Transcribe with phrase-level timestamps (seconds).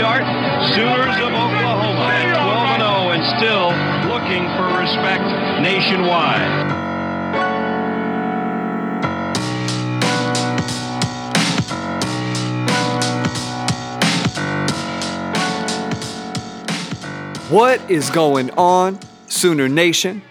[0.00, 0.22] start.
[0.74, 3.68] Sooners of Oklahoma at 12 0 and still
[4.08, 5.22] looking for respect
[5.60, 6.70] nationwide.
[17.50, 20.22] What is going on, Sooner Nation?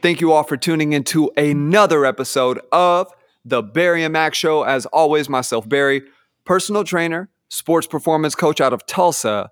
[0.00, 3.12] Thank you all for tuning into another episode of
[3.44, 4.62] the Barry and Mack Show.
[4.62, 6.02] As always, myself, Barry,
[6.46, 9.50] personal trainer, sports performance coach out of Tulsa,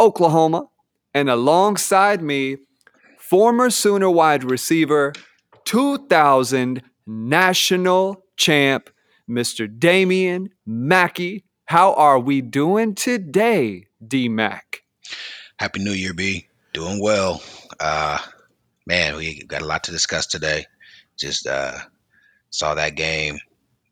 [0.00, 0.66] Oklahoma,
[1.14, 2.56] and alongside me,
[3.18, 5.12] former Sooner wide receiver,
[5.64, 8.90] 2000 national champ,
[9.30, 9.68] Mr.
[9.78, 11.44] Damian Mackey.
[11.66, 14.82] How are we doing today, D Mac?
[15.58, 16.48] Happy New Year, B.
[16.72, 17.40] Doing well.
[17.78, 18.18] Uh,
[18.86, 20.66] man, we got a lot to discuss today.
[21.16, 21.78] Just uh,
[22.50, 23.38] saw that game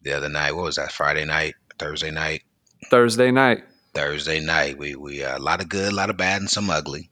[0.03, 0.53] the other night.
[0.53, 0.92] What was that?
[0.92, 2.42] Friday night, Thursday night,
[2.91, 3.65] Thursday night.
[3.95, 4.79] Thursday night.
[4.79, 7.11] We we uh, a lot of good, a lot of bad, and some ugly.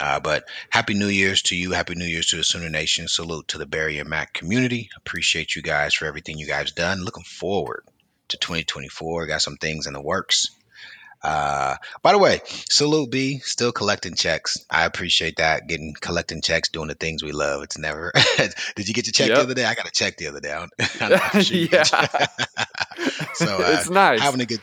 [0.00, 1.72] Uh, but happy New Year's to you.
[1.72, 3.08] Happy New Year's to the Sooner Nation.
[3.08, 4.90] Salute to the Barry and Mack community.
[4.96, 7.04] Appreciate you guys for everything you guys done.
[7.04, 7.84] Looking forward
[8.28, 9.26] to 2024.
[9.26, 10.50] Got some things in the works.
[11.24, 14.56] Uh, by the way, salute B, still collecting checks.
[14.70, 15.68] I appreciate that.
[15.68, 17.62] Getting collecting checks, doing the things we love.
[17.62, 18.12] It's never.
[18.76, 19.36] Did you get your check Yep.
[19.38, 19.64] the other day?
[19.64, 20.52] I got a check the other day.
[20.52, 20.72] I don't-
[21.34, 21.84] I'm sure you yeah,
[23.34, 24.20] so uh, it's nice.
[24.20, 24.60] having a good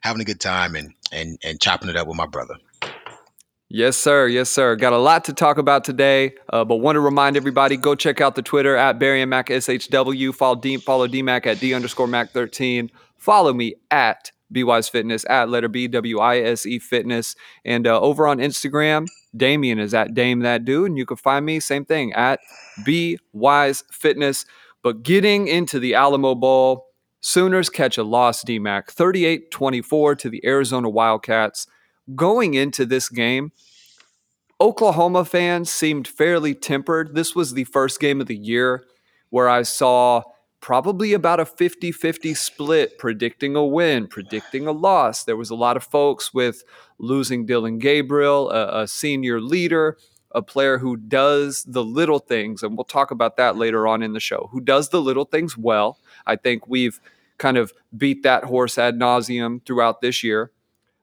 [0.00, 2.54] having a good time and and and chopping it up with my brother.
[3.68, 4.28] Yes, sir.
[4.28, 4.76] Yes, sir.
[4.76, 8.20] Got a lot to talk about today, uh, but want to remind everybody go check
[8.20, 10.32] out the Twitter at Barry and Mack SHW.
[10.32, 12.90] Follow D, follow DMac at D underscore Mack 13.
[13.16, 17.34] Follow me at BWise Fitness at letter B W I S E Fitness.
[17.64, 20.90] And uh, over on Instagram, Damian is at Dame That Dude.
[20.90, 22.40] And you can find me, same thing, at
[22.84, 24.46] B Wise Fitness.
[24.82, 26.86] But getting into the Alamo Bowl,
[27.20, 31.66] Sooners catch a loss, DMAC 38 24 to the Arizona Wildcats
[32.14, 33.50] going into this game,
[34.60, 37.14] Oklahoma fans seemed fairly tempered.
[37.14, 38.84] This was the first game of the year
[39.30, 40.22] where I saw
[40.66, 45.22] probably about a 50 50 split predicting a win, predicting a loss.
[45.22, 46.64] There was a lot of folks with
[46.98, 49.96] losing Dillon Gabriel, a, a senior leader,
[50.32, 54.12] a player who does the little things, and we'll talk about that later on in
[54.12, 56.00] the show, who does the little things well.
[56.26, 57.00] I think we've
[57.38, 60.50] kind of beat that horse ad nauseum throughout this year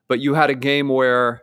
[0.08, 1.42] but you had a game where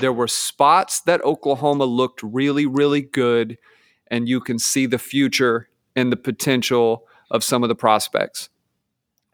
[0.00, 3.56] there were spots that Oklahoma looked really, really good,
[4.08, 8.50] and you can see the future and the potential of some of the prospects.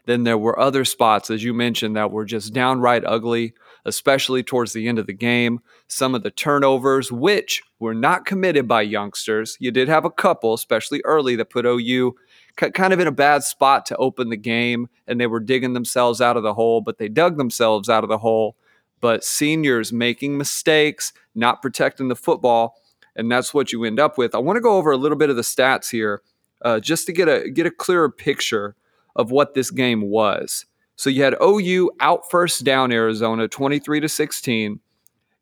[0.07, 3.53] Then there were other spots, as you mentioned, that were just downright ugly,
[3.85, 5.61] especially towards the end of the game.
[5.87, 9.59] Some of the turnovers, which were not committed by youngsters.
[9.61, 12.15] You did have a couple, especially early, that put OU
[12.57, 15.75] ki- kind of in a bad spot to open the game, and they were digging
[15.75, 18.57] themselves out of the hole, but they dug themselves out of the hole.
[19.03, 22.77] But seniors making mistakes, not protecting the football,
[23.15, 24.35] and that's what you end up with.
[24.35, 26.23] I want to go over a little bit of the stats here,
[26.63, 28.75] uh, just to get a get a clearer picture
[29.17, 30.67] of what this game was.
[30.97, 34.81] So you had OU out first down Arizona, twenty three to sixteen.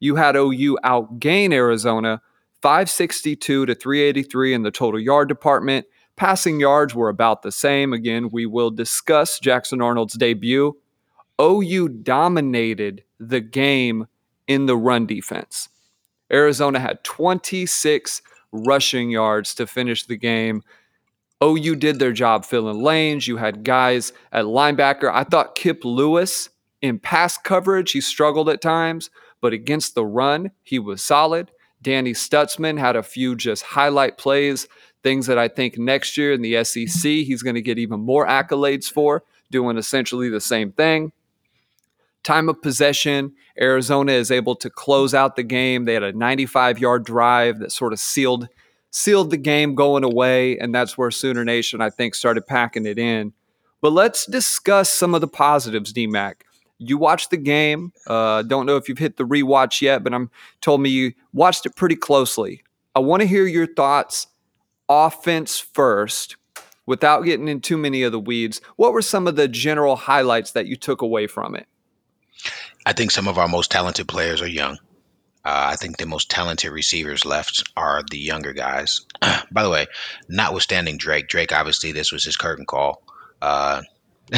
[0.01, 2.21] You had OU outgain Arizona,
[2.61, 5.87] five sixty two to three eighty three in the total yard department.
[6.17, 7.93] Passing yards were about the same.
[7.93, 10.77] Again, we will discuss Jackson Arnold's debut.
[11.41, 14.07] OU dominated the game
[14.47, 15.69] in the run defense.
[16.33, 18.23] Arizona had 26
[18.53, 20.63] rushing yards to finish the game.
[21.43, 23.29] OU did their job filling lanes.
[23.29, 25.11] You had guys at linebacker.
[25.13, 26.49] I thought Kip Lewis
[26.83, 29.11] in pass coverage, he struggled at times,
[29.41, 31.51] but against the run, he was solid.
[31.83, 34.67] Danny Stutsman had a few just highlight plays,
[35.03, 38.27] things that I think next year in the SEC, he's going to get even more
[38.27, 41.13] accolades for, doing essentially the same thing.
[42.25, 45.85] Time of possession, Arizona is able to close out the game.
[45.85, 48.49] They had a 95 yard drive that sort of sealed
[48.97, 52.99] sealed the game going away, and that's where Sooner Nation, I think, started packing it
[52.99, 53.35] in.
[53.83, 56.37] But let's discuss some of the positives, DMAC.
[56.79, 57.93] You watched the game.
[58.07, 60.31] Uh, don't know if you've hit the rewatch yet, but I'm
[60.63, 62.63] told me you watched it pretty closely.
[62.95, 64.29] I want to hear your thoughts,
[64.89, 66.37] offense first,
[66.87, 68.63] without getting in too many of the weeds.
[68.77, 71.67] What were some of the general highlights that you took away from it?
[72.87, 74.79] I think some of our most talented players are young.
[75.47, 79.03] Uh, I think the most talented receivers left are the younger guys.
[79.53, 79.87] By the way,
[80.29, 83.01] notwithstanding Drake, Drake obviously this was his curtain call.
[83.41, 83.83] Uh,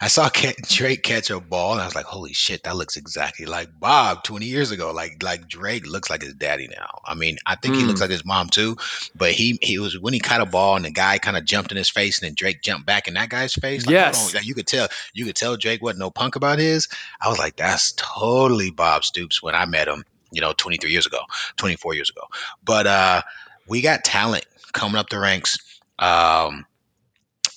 [0.00, 0.30] I saw
[0.62, 4.24] Drake catch a ball, and I was like, "Holy shit, that looks exactly like Bob
[4.24, 7.00] 20 years ago." Like, like Drake looks like his daddy now.
[7.04, 7.80] I mean, I think mm.
[7.80, 8.04] he looks hmm.
[8.04, 8.78] like his mom too.
[9.14, 11.70] But he he was when he caught a ball, and the guy kind of jumped
[11.70, 13.84] in his face, and then Drake jumped back in that guy's face.
[13.84, 16.88] Like, yes, like, you could tell you could tell Drake wasn't no punk about his.
[17.20, 21.06] I was like, "That's totally Bob Stoops." When I met him, you know, 23 years
[21.06, 21.20] ago,
[21.56, 22.22] 24 years ago.
[22.64, 23.22] But uh,
[23.68, 25.58] we got talent coming up the ranks.
[25.98, 26.66] Um,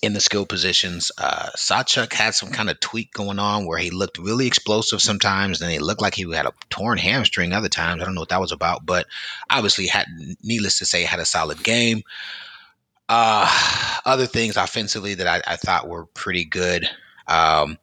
[0.04, 1.14] in the skill positions.
[1.18, 5.62] Uh, Sawchuk had some kind of tweak going on where he looked really explosive sometimes,
[5.62, 8.02] and he looked like he had a torn hamstring other times.
[8.02, 9.08] I don't know what that was about, but
[9.50, 10.08] obviously, had
[10.44, 12.04] needless to say, had a solid game.
[13.08, 13.50] Uh,
[14.06, 16.86] other things offensively that I, I thought were pretty good
[17.28, 17.78] um,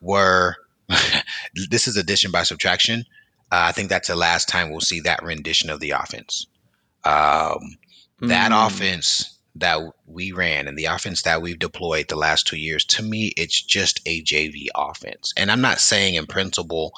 [0.00, 0.56] were
[1.68, 3.04] this is addition by subtraction.
[3.54, 6.48] Uh, I think that's the last time we'll see that rendition of the offense.
[7.04, 7.76] Um,
[8.22, 8.66] that mm.
[8.66, 9.78] offense that
[10.08, 13.62] we ran and the offense that we've deployed the last two years, to me, it's
[13.62, 15.32] just a JV offense.
[15.36, 16.94] And I'm not saying in principle,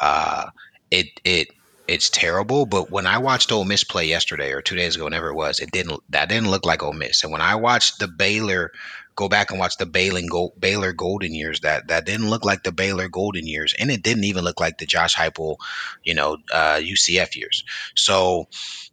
[0.00, 0.46] uh,
[0.90, 1.48] it it
[1.86, 2.66] it's terrible.
[2.66, 5.60] But when I watched Ole Miss play yesterday or two days ago, whenever it was,
[5.60, 7.22] it didn't that didn't look like Ole Miss.
[7.22, 8.72] And when I watched the Baylor,
[9.20, 10.22] go back and watch the Baylor
[10.58, 14.24] Baylor Golden years, that that didn't look like the Baylor Golden years, and it didn't
[14.24, 15.56] even look like the Josh Heupel,
[16.02, 17.64] you know, uh, UCF years.
[17.94, 18.48] So.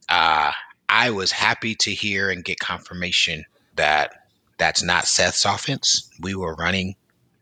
[0.10, 0.52] Uh,
[0.90, 3.44] I was happy to hear and get confirmation
[3.76, 4.28] that
[4.58, 6.10] that's not Seth's offense.
[6.22, 6.96] We were running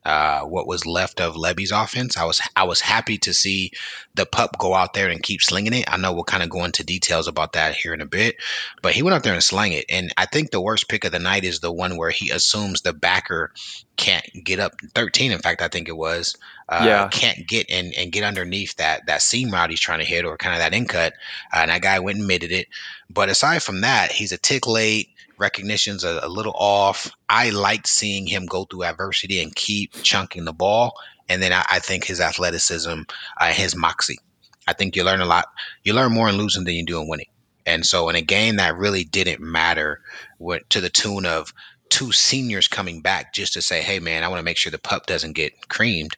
[0.06, 2.16] uh, what was left of Lebby's offense.
[2.16, 3.72] I was I was happy to see
[4.14, 5.86] the pup go out there and keep slinging it.
[5.92, 8.36] I know we'll kind of go into details about that here in a bit,
[8.84, 9.86] but he went out there and slang it.
[9.90, 12.82] And I think the worst pick of the night is the one where he assumes
[12.82, 13.52] the backer
[13.98, 15.32] can't get up 13.
[15.32, 16.38] In fact, I think it was
[16.70, 17.08] uh, yeah.
[17.08, 20.38] can't get and, and get underneath that that seam route he's trying to hit or
[20.38, 21.14] kind of that in cut.
[21.52, 22.68] Uh, and that guy went and mitted it.
[23.10, 27.12] But aside from that, he's a tick late recognition's a, a little off.
[27.30, 30.94] I liked seeing him go through adversity and keep chunking the ball.
[31.28, 33.02] And then I, I think his athleticism,
[33.40, 34.20] uh, his moxie.
[34.68, 35.48] I think you learn a lot.
[35.84, 37.30] You learn more in losing than you do in winning.
[37.66, 40.02] And so in a game that really didn't matter,
[40.40, 41.54] went to the tune of
[41.90, 44.78] two seniors coming back just to say, "Hey, man, I want to make sure the
[44.78, 46.16] pup doesn't get creamed."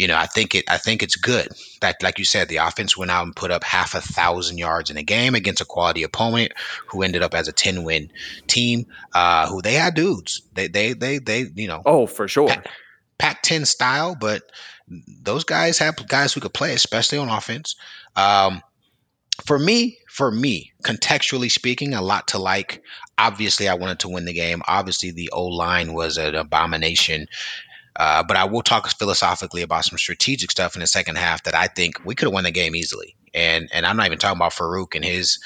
[0.00, 0.64] You know, I think it.
[0.66, 1.48] I think it's good
[1.82, 4.88] that, like you said, the offense went out and put up half a thousand yards
[4.88, 6.52] in a game against a quality opponent
[6.86, 8.10] who ended up as a ten win
[8.46, 8.86] team.
[9.12, 10.40] Uh, who they had dudes.
[10.54, 11.82] They they they they you know.
[11.84, 12.48] Oh, for sure.
[12.48, 12.70] Pac,
[13.18, 14.44] Pac ten style, but
[15.22, 17.76] those guys have guys who could play, especially on offense.
[18.16, 18.62] Um,
[19.44, 22.82] for me, for me, contextually speaking, a lot to like.
[23.18, 24.62] Obviously, I wanted to win the game.
[24.66, 27.26] Obviously, the O line was an abomination
[28.00, 31.54] uh, but I will talk philosophically about some strategic stuff in the second half that
[31.54, 33.14] I think we could have won the game easily.
[33.34, 35.38] And and I'm not even talking about Farooq and his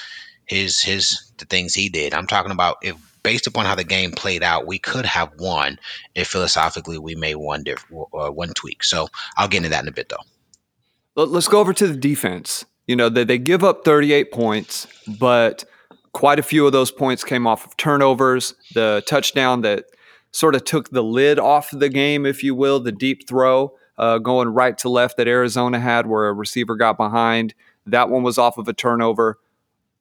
[0.46, 2.14] his his the things he did.
[2.14, 5.80] I'm talking about if based upon how the game played out, we could have won
[6.14, 8.84] if philosophically we made one diff, uh, one tweak.
[8.84, 11.24] So I'll get into that in a bit though.
[11.24, 12.64] Let's go over to the defense.
[12.86, 14.86] You know, they, they give up 38 points,
[15.18, 15.64] but
[16.12, 18.54] quite a few of those points came off of turnovers.
[18.74, 19.86] The touchdown that
[20.34, 24.19] sort of took the lid off the game, if you will, the deep throw uh,
[24.19, 27.54] going right to left that Arizona had where a receiver got behind.
[27.86, 29.38] That one was off of a turnover.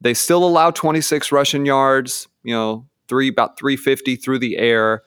[0.01, 5.03] They still allow 26 rushing yards, you know, three about 350 through the air.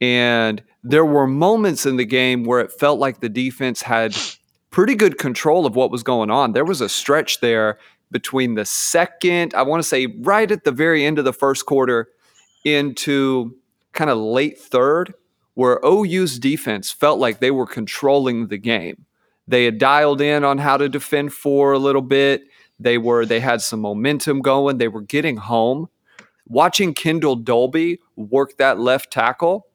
[0.00, 4.16] And there were moments in the game where it felt like the defense had
[4.70, 6.52] pretty good control of what was going on.
[6.52, 7.80] There was a stretch there
[8.12, 11.66] between the second, I want to say right at the very end of the first
[11.66, 12.08] quarter
[12.64, 13.56] into
[13.98, 15.12] kind of late third
[15.54, 19.06] where OU's defense felt like they were controlling the game.
[19.48, 22.42] They had dialed in on how to defend for a little bit.
[22.78, 24.78] They were they had some momentum going.
[24.78, 25.88] They were getting home.
[26.46, 29.66] Watching Kendel Dolby work that left tackle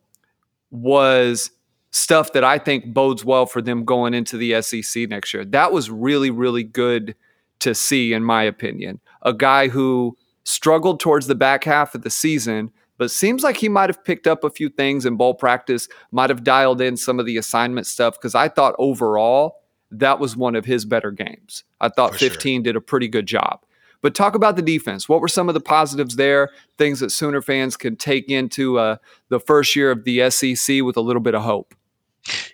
[0.72, 1.51] was
[1.92, 5.44] stuff that I think bodes well for them going into the SEC next year.
[5.44, 7.13] That was really really good
[7.60, 9.01] to see in my opinion.
[9.24, 10.15] A guy who
[10.46, 12.72] struggled towards the back half of the season
[13.03, 16.29] but seems like he might have picked up a few things in bowl practice, might
[16.29, 19.57] have dialed in some of the assignment stuff because I thought overall
[19.91, 21.65] that was one of his better games.
[21.81, 22.63] I thought For 15 sure.
[22.63, 23.60] did a pretty good job.
[24.01, 25.10] But talk about the defense.
[25.10, 26.51] What were some of the positives there?
[26.77, 28.95] Things that Sooner fans can take into uh,
[29.27, 31.75] the first year of the SEC with a little bit of hope.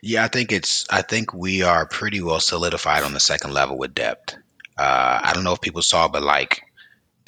[0.01, 0.83] Yeah, I think it's.
[0.89, 4.35] I think we are pretty well solidified on the second level with depth.
[4.79, 6.63] Uh, I don't know if people saw, but like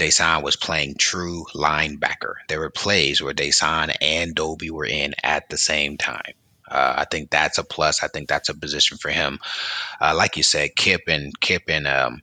[0.02, 2.34] Dasan was playing true linebacker.
[2.48, 6.34] There were plays where Dasan and Dolby were in at the same time.
[6.68, 8.04] Uh, I think that's a plus.
[8.04, 9.38] I think that's a position for him.
[10.00, 12.22] Uh, like you said, Kip and Kip and um,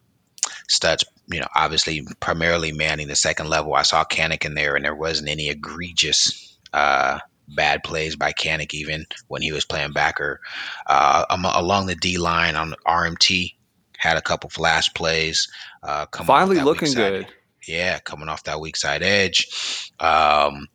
[0.69, 3.75] Stutz, you know, obviously primarily manning the second level.
[3.75, 8.75] I saw Kanak in there, and there wasn't any egregious uh, bad plays by Kanak
[8.75, 10.41] even when he was playing backer.
[10.87, 13.55] Uh, along the D line on RMT,
[13.99, 15.49] had a couple flash plays.
[15.83, 17.29] Uh, Finally looking good.
[17.69, 19.93] Yeah, coming off that weak side edge.
[20.01, 20.69] Um,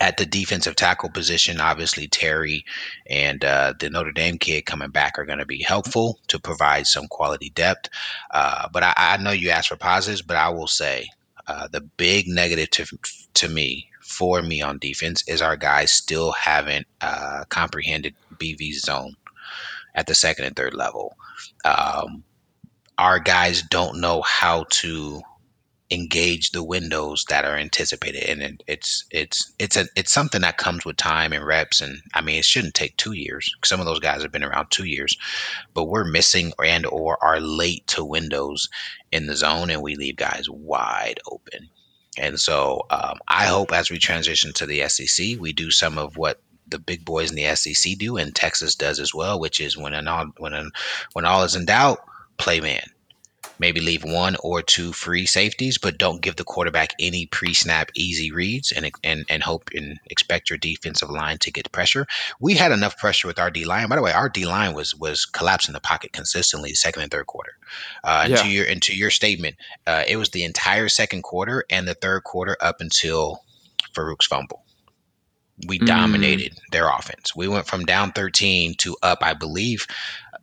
[0.00, 2.64] at the defensive tackle position, obviously Terry
[3.06, 6.86] and uh, the Notre Dame kid coming back are going to be helpful to provide
[6.86, 7.90] some quality depth.
[8.30, 11.10] Uh, but I, I, know you asked for positives, but I will say
[11.46, 12.86] uh, the big negative to,
[13.34, 19.16] to me for me on defense is our guys still haven't uh, comprehended BV zone
[19.94, 21.14] at the second and third level.
[21.64, 22.24] Um,
[22.96, 25.22] our guys don't know how to
[25.90, 28.24] engage the windows that are anticipated.
[28.28, 31.80] And it's it's it's a it's something that comes with time and reps.
[31.80, 33.54] And i mean it shouldn't take two years.
[33.64, 35.16] Some of those guys have been around two years
[35.74, 38.68] but we're missing and or are late to windows
[39.12, 41.68] in the zone and we leave guys wide open.
[42.18, 46.16] And so um, i hope as we transition to the sec we do some of
[46.16, 49.76] what the big boys in the sec do and texas does as well which is
[49.76, 50.70] when an all when an,
[51.14, 52.00] when all is in doubt
[52.38, 52.84] play man
[53.60, 58.32] maybe leave one or two free safeties, but don't give the quarterback any pre-snap easy
[58.32, 62.06] reads and and and hope and expect your defensive line to get pressure.
[62.40, 63.88] We had enough pressure with our D line.
[63.88, 67.26] By the way, our D line was was collapsing the pocket consistently second and third
[67.26, 67.52] quarter.
[68.02, 68.36] Uh, yeah.
[68.36, 71.94] to your and to your statement, uh, it was the entire second quarter and the
[71.94, 73.44] third quarter up until
[73.94, 74.64] Farooq's fumble.
[75.66, 75.86] We mm.
[75.86, 77.36] dominated their offense.
[77.36, 79.86] We went from down 13 to up, I believe,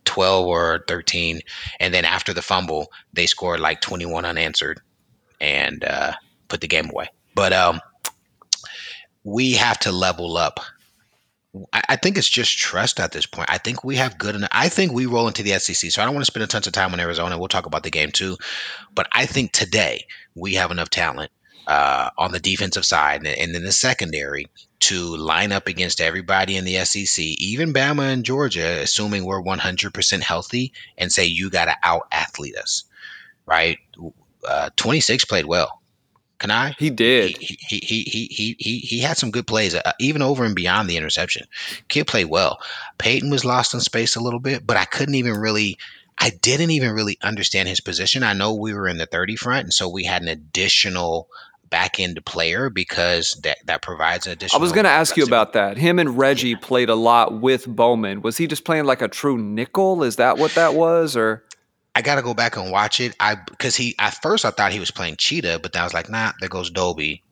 [0.08, 1.42] 12 or 13.
[1.80, 4.82] And then after the fumble, they scored like 21 unanswered
[5.40, 6.14] and uh,
[6.48, 7.10] put the game away.
[7.36, 7.80] But um,
[9.24, 10.60] we have to level up.
[11.72, 13.50] I, I think it's just trust at this point.
[13.52, 14.50] I think we have good enough.
[14.52, 15.92] I think we roll into the SEC.
[15.92, 17.38] So I don't want to spend a ton of time on Arizona.
[17.38, 18.38] We'll talk about the game too.
[18.96, 21.32] But I think today we have enough talent
[21.68, 24.48] uh, on the defensive side and, and in the secondary
[24.80, 30.22] to line up against everybody in the SEC, even Bama and Georgia, assuming we're 100%
[30.22, 32.86] healthy, and say you got to out athlete us,
[33.46, 33.80] right?
[34.48, 35.82] Uh, 26 played well.
[36.40, 36.76] Can I?
[36.78, 37.36] He did.
[37.36, 40.56] He he he he he he, he had some good plays, uh, even over and
[40.56, 41.48] beyond the interception.
[41.88, 42.60] Kid played well.
[43.00, 45.78] Peyton was lost in space a little bit, but I couldn't even really.
[46.20, 48.24] I didn't even really understand his position.
[48.24, 51.28] I know we were in the 30 front, and so we had an additional
[51.70, 54.60] back end player because that that provides an additional.
[54.60, 55.78] I was going to ask you about that.
[55.78, 56.58] Him and Reggie yeah.
[56.62, 58.22] played a lot with Bowman.
[58.22, 60.04] Was he just playing like a true nickel?
[60.04, 61.44] Is that what that was, or?
[61.96, 63.16] I got to go back and watch it.
[63.20, 65.94] I because he at first I thought he was playing Cheetah, but then I was
[65.94, 67.24] like, nah, there goes Dobie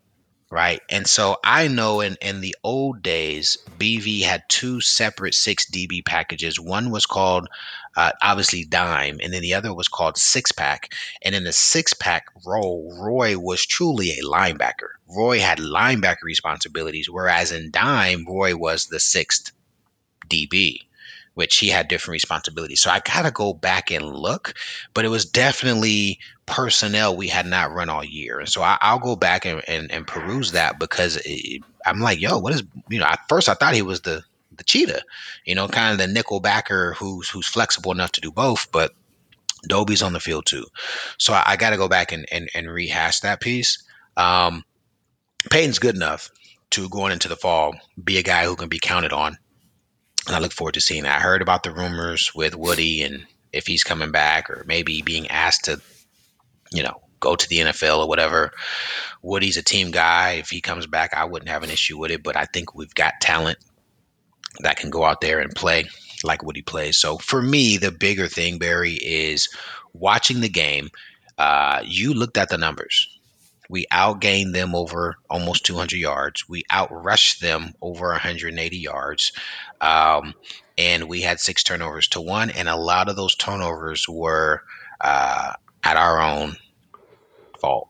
[0.55, 0.81] right?
[0.89, 6.05] And so I know in, in the old days, BV had two separate 6 DB
[6.05, 6.57] packages.
[6.57, 7.49] One was called
[7.97, 10.93] uh, obviously Dime, and then the other was called Six Pack.
[11.21, 14.95] And in the Six Pack role, Roy was truly a linebacker.
[15.13, 19.51] Roy had linebacker responsibilities, whereas in Dime, Roy was the sixth
[20.29, 20.79] DB
[21.35, 22.81] which he had different responsibilities.
[22.81, 24.55] So I gotta go back and look,
[24.93, 28.39] but it was definitely personnel we had not run all year.
[28.39, 32.19] And so I, will go back and, and, and, peruse that because it, I'm like,
[32.19, 33.05] yo, what is you know?
[33.05, 34.23] At first I thought he was the
[34.55, 35.01] the cheetah,
[35.45, 38.93] you know, kind of the nickel backer who's who's flexible enough to do both, but
[39.67, 40.65] Dobie's on the field too.
[41.17, 43.83] So I, I got to go back and, and and rehash that piece.
[44.15, 44.63] Um,
[45.51, 46.31] Peyton's good enough
[46.71, 49.37] to going into the fall be a guy who can be counted on
[50.27, 51.17] and I look forward to seeing that.
[51.17, 55.27] I heard about the rumors with Woodi and if he's coming back or maybe being
[55.29, 55.79] asked to,
[56.71, 58.51] you know, go to the NFL or whatever.
[59.23, 60.33] Woodi's a team guy.
[60.33, 62.23] If he comes back, I wouldn't have an issue with it.
[62.23, 63.57] But I think we've got talent
[64.59, 65.85] that can go out there and play
[66.23, 66.97] like Woodi plays.
[66.97, 69.49] So for me, the bigger thing, Barry, is
[69.93, 70.89] watching the game.
[71.37, 73.09] Uh, you looked at the numbers.
[73.69, 76.47] We outgained them over almost 200 yards.
[76.47, 79.31] We outrushed them over 180 yards.
[79.81, 80.33] Um,
[80.77, 82.49] and we had six turnovers to one.
[82.49, 84.63] And a lot of those turnovers were
[85.01, 85.53] uh,
[85.83, 86.55] at our own
[87.59, 87.89] fault.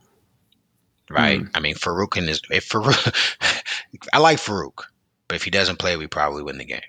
[1.10, 1.42] Right.
[1.42, 1.52] Mm.
[1.54, 3.64] I mean, Farooq is, if Farooq,
[4.14, 4.84] I like Farooq,
[5.28, 6.82] but if he doesn't play, we probably win the game.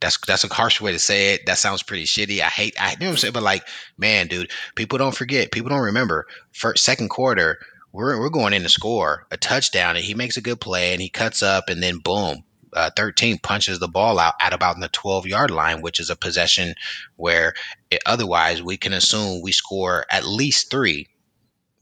[0.00, 1.46] That's that's a harsh way to say it.
[1.46, 2.40] That sounds pretty shitty.
[2.40, 3.62] I hate I you know what I'm saying, but like,
[3.96, 6.26] man, dude, people don't forget, people don't remember.
[6.50, 7.60] First second quarter,
[7.92, 11.00] we're we're going in to score a touchdown, and he makes a good play, and
[11.00, 14.88] he cuts up, and then boom, uh, 13 punches the ball out at about the
[14.88, 16.74] 12 yard line, which is a possession
[17.16, 17.54] where
[17.90, 21.08] it, otherwise we can assume we score at least three.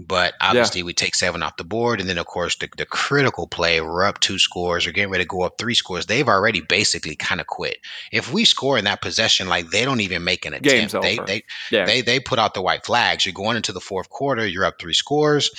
[0.02, 0.87] But obviously, yeah.
[0.87, 2.00] we take seven off the board.
[2.00, 5.25] And then, of course, the, the critical play, we're up two scores, or getting ready
[5.25, 6.06] to go up three scores.
[6.06, 7.76] They've already basically kind of quit.
[8.11, 10.64] If we score in that possession, like they don't even make an attempt.
[10.64, 11.26] Game's they, over.
[11.26, 11.85] They, yeah.
[11.85, 13.26] they, they put out the white flags.
[13.26, 15.50] You're going into the fourth quarter, you're up three scores.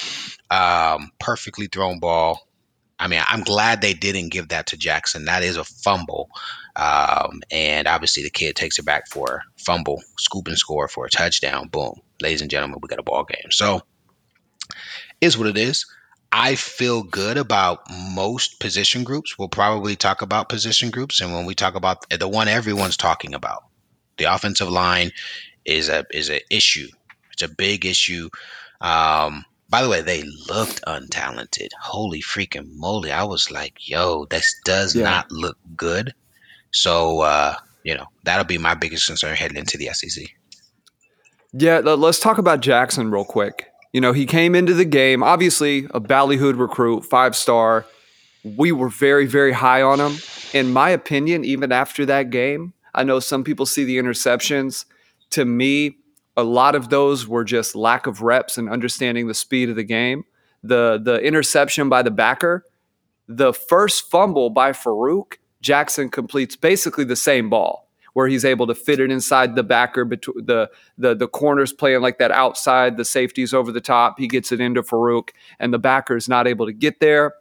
[0.49, 2.39] Um, perfectly thrown ball
[3.01, 5.25] I mean, I'm glad they didn't give that to Jackson.
[5.25, 6.29] That is a fumble.
[6.75, 11.05] Um, and obviously, the kid takes it back for a fumble, scoop and score for
[11.05, 11.67] a touchdown.
[11.67, 11.99] Boom.
[12.21, 13.49] Ladies and gentlemen, we got a ball game.
[13.49, 13.81] So,
[15.19, 15.87] is what it is.
[16.31, 19.37] I feel good about most position groups.
[19.37, 21.21] We'll probably talk about position groups.
[21.21, 23.63] And when we talk about the one everyone's talking about,
[24.17, 25.11] the offensive line
[25.65, 26.87] is a is an issue.
[27.33, 28.29] It's a big issue.
[28.79, 31.69] Um, by the way, they looked untalented.
[31.79, 33.09] Holy freaking moly.
[33.09, 35.05] I was like, yo, this does yeah.
[35.05, 36.13] not look good.
[36.71, 40.25] So, uh, you know, that'll be my biggest concern heading into the SEC.
[41.53, 43.67] Yeah, let's talk about Jackson real quick.
[43.93, 47.85] You know, he came into the game, obviously a Ballyhood recruit, five star.
[48.43, 50.17] We were very, very high on him.
[50.53, 54.83] In my opinion, even after that game, I know some people see the interceptions.
[55.31, 55.95] To me,
[56.37, 59.83] a lot of those were just lack of reps and understanding the speed of the
[59.83, 60.23] game.
[60.63, 62.65] The the interception by the backer,
[63.27, 68.75] the first fumble by Farooq, Jackson completes basically the same ball where he's able to
[68.75, 73.05] fit it inside the backer between the the the corners playing like that outside, the
[73.05, 74.19] safeties over the top.
[74.19, 77.33] He gets it into Farooq and the backer is not able to get there.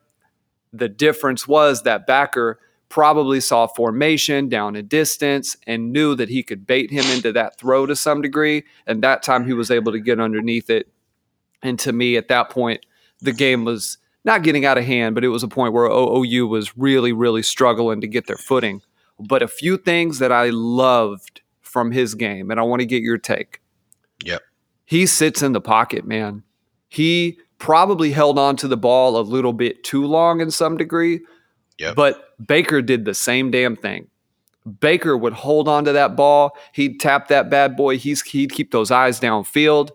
[0.73, 6.43] The difference was that backer probably saw formation down a distance and knew that he
[6.43, 8.65] could bait him into that throw to some degree.
[8.87, 10.89] And that time he was able to get underneath it.
[11.63, 12.85] And to me, at that point,
[13.21, 16.49] the game was not getting out of hand, but it was a point where OU
[16.49, 18.83] was really, really struggling to get their footing.
[19.19, 23.03] But a few things that I loved from his game, and I want to get
[23.03, 23.61] your take.
[24.25, 24.43] Yep.
[24.85, 26.43] He sits in the pocket, man.
[26.89, 31.21] He probably held on to the ball a little bit too long in some degree,
[31.81, 31.97] Yep.
[31.97, 34.09] But Baker did the same damn thing.
[34.81, 36.57] Baker would hold on to that ball.
[36.73, 37.99] He'd tap that bad boy.
[37.99, 39.91] He's he'd keep those eyes downfield.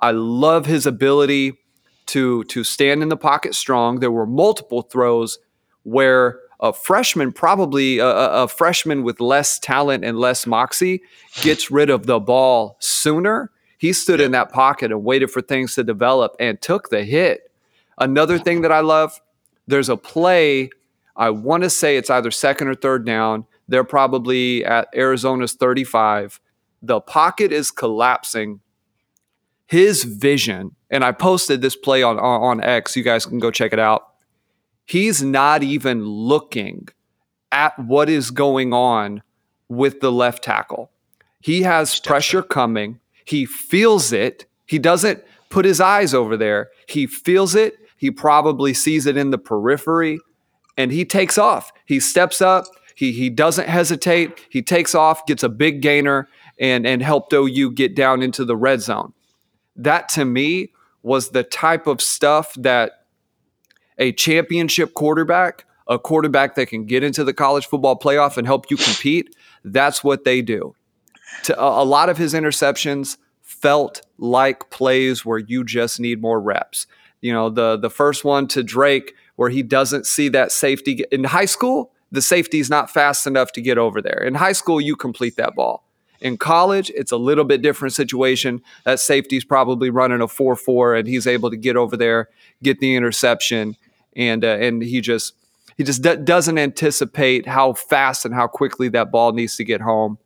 [0.00, 1.58] I love his ability
[2.06, 4.00] to to stand in the pocket strong.
[4.00, 5.38] There were multiple throws
[5.84, 11.02] where a freshman, probably a, a freshman with less talent and less moxie,
[11.42, 13.52] gets rid of the ball sooner.
[13.78, 14.26] He stood yep.
[14.26, 17.52] in that pocket and waited for things to develop and took the hit.
[17.98, 19.20] Another thing that I love,
[19.68, 20.70] there's a play
[21.18, 23.44] I want to say it's either second or third down.
[23.66, 26.40] They're probably at Arizona's 35.
[26.80, 28.60] The pocket is collapsing.
[29.66, 32.96] His vision, and I posted this play on, on, on X.
[32.96, 34.14] You guys can go check it out.
[34.86, 36.88] He's not even looking
[37.52, 39.22] at what is going on
[39.68, 40.90] with the left tackle.
[41.40, 43.00] He has pressure coming.
[43.26, 44.46] He feels it.
[44.64, 46.70] He doesn't put his eyes over there.
[46.88, 47.76] He feels it.
[47.98, 50.20] He probably sees it in the periphery
[50.78, 51.72] and he takes off.
[51.84, 52.64] He steps up.
[52.94, 54.46] He he doesn't hesitate.
[54.48, 58.56] He takes off, gets a big gainer, and and helped OU get down into the
[58.56, 59.12] red zone.
[59.76, 62.92] That to me was the type of stuff that
[63.98, 68.70] a championship quarterback, a quarterback that can get into the college football playoff and help
[68.70, 70.74] you compete, that's what they do.
[71.44, 76.40] To, a, a lot of his interceptions felt like plays where you just need more
[76.40, 76.86] reps.
[77.20, 81.04] You know, the the first one to Drake where he doesn't see that safety.
[81.12, 84.20] In high school, the safety is not fast enough to get over there.
[84.24, 85.84] In high school, you complete that ball.
[86.20, 88.60] In college, it's a little bit different situation.
[88.82, 92.30] That safety's probably running a 4 4, and he's able to get over there,
[92.64, 93.76] get the interception,
[94.16, 95.34] and, uh, and he just.
[95.76, 99.80] He just d- doesn't anticipate how fast and how quickly that ball needs to get
[99.80, 100.18] home.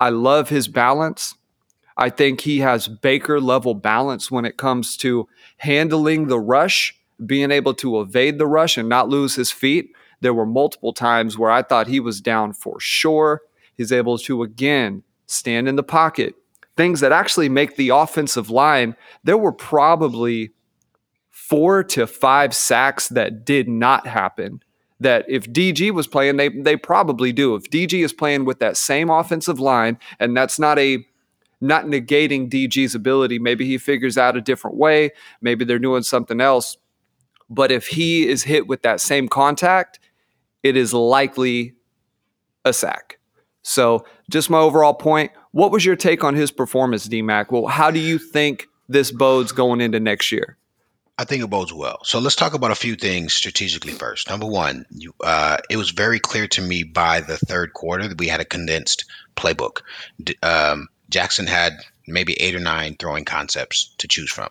[0.00, 1.36] I love his balance.
[1.96, 7.50] I think he has Baker level balance when it comes to handling the rush being
[7.50, 9.92] able to evade the rush and not lose his feet.
[10.20, 13.42] There were multiple times where I thought he was down for sure.
[13.76, 16.34] He's able to again stand in the pocket.
[16.76, 20.50] Things that actually make the offensive line, there were probably
[21.30, 24.62] four to five sacks that did not happen.
[25.00, 27.54] That if DG was playing, they they probably do.
[27.54, 31.04] If DG is playing with that same offensive line, and that's not a
[31.60, 35.10] not negating DG's ability, maybe he figures out a different way.
[35.40, 36.76] Maybe they're doing something else.
[37.50, 39.98] But if he is hit with that same contact,
[40.62, 41.74] it is likely
[42.64, 43.18] a sack.
[43.62, 45.32] So, just my overall point.
[45.50, 47.50] What was your take on his performance, DMAC?
[47.50, 50.56] Well, how do you think this bodes going into next year?
[51.18, 51.98] I think it bodes well.
[52.02, 54.30] So let's talk about a few things strategically first.
[54.30, 58.18] Number one, you, uh, it was very clear to me by the third quarter that
[58.18, 59.04] we had a condensed
[59.36, 59.82] playbook.
[60.42, 61.74] Um, Jackson had
[62.12, 64.48] maybe eight or nine throwing concepts to choose from.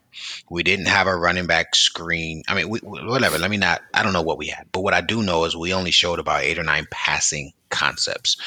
[0.50, 2.44] We didn't have a running back screen.
[2.48, 3.38] I mean, we, whatever.
[3.38, 3.82] Let me not.
[3.94, 6.20] I don't know what we had, but what I do know is we only showed
[6.20, 8.38] about eight or nine passing concepts.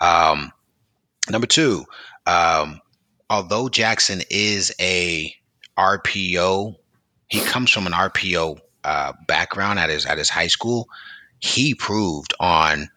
[0.00, 0.52] Um,
[1.28, 1.84] number two,
[2.26, 2.80] um,
[3.28, 5.34] although Jackson is a
[5.78, 6.76] RPO,
[7.28, 10.88] he comes from an RPO uh, background at his at his high school,
[11.38, 12.88] he proved on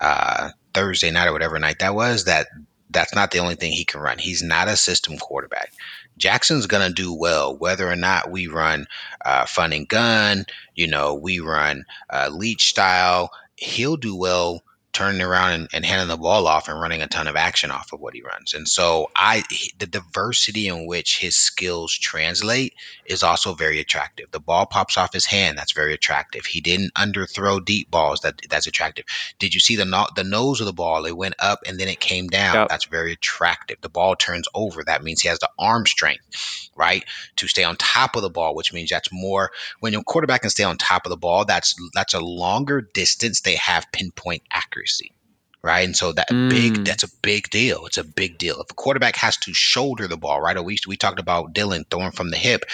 [0.00, 2.48] uh, Thursday night or whatever night that was that
[2.90, 4.18] that's not the only thing he can run.
[4.18, 5.72] He's not a system quarterback.
[6.16, 8.86] Jackson's gonna do well whether or not we run
[9.24, 10.46] uh, fun and gun.
[10.74, 13.30] You know, we run uh, Leach style.
[13.56, 17.28] He'll do well turning around and, and, handing the ball off and running a ton
[17.28, 18.54] of action off of what he runs.
[18.54, 19.44] And so I
[19.78, 22.74] the diversity in which his skills translate
[23.06, 24.30] is also very attractive.
[24.30, 26.46] The ball pops off his hand, that's very attractive.
[26.46, 29.04] He didn't underthrow deep balls, that that's attractive.
[29.38, 31.04] Did you see the no, the nose of the ball?
[31.04, 32.54] It went up and then it came down.
[32.54, 32.68] Yep.
[32.68, 33.80] That's very attractive.
[33.80, 34.82] The ball turns over.
[34.84, 37.04] That means he has the arm strength, right?
[37.36, 40.50] To stay on top of the ball, which means that's more when your quarterback can
[40.50, 43.42] stay on top of the ball, that's that's a longer distance.
[43.42, 45.12] They have pinpoint accuracy accuracy
[45.60, 45.84] right?
[45.84, 46.48] And so that mm.
[46.50, 47.86] big that's a big deal.
[47.86, 48.60] It's a big deal.
[48.60, 50.64] If a quarterback has to shoulder the ball, right?
[50.64, 52.64] We we talked about Dillon throwing from the hip.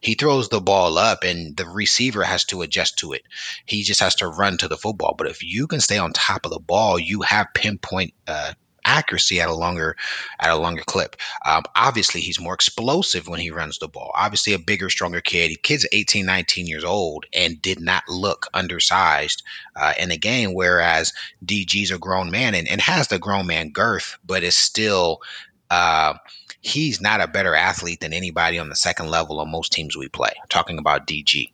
[0.00, 3.22] He throws the ball up and the receiver has to adjust to it.
[3.64, 5.14] He just has to run to the football.
[5.16, 8.52] But if you can stay on top of the ball, you have pinpoint uh,
[8.84, 9.96] accuracy at a longer
[10.40, 11.16] at a longer clip.
[11.44, 14.12] Um, obviously, he's more explosive when he runs the ball.
[14.14, 15.62] Obviously, a bigger, stronger kid.
[15.62, 19.42] Kid's 18, 19 years old and did not look undersized
[19.76, 20.54] uh, in the game.
[20.54, 21.12] Whereas
[21.44, 25.20] DG's a grown man and, and has the grown man girth, but is still.
[25.70, 26.14] Uh,
[26.60, 30.08] he's not a better athlete than anybody on the second level on most teams we
[30.08, 30.30] play.
[30.40, 31.50] I'm talking about DG.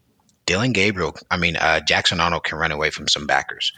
[0.47, 3.73] Dillon Gabriel, I mean, uh, Jackson Arnold can run away from some backers.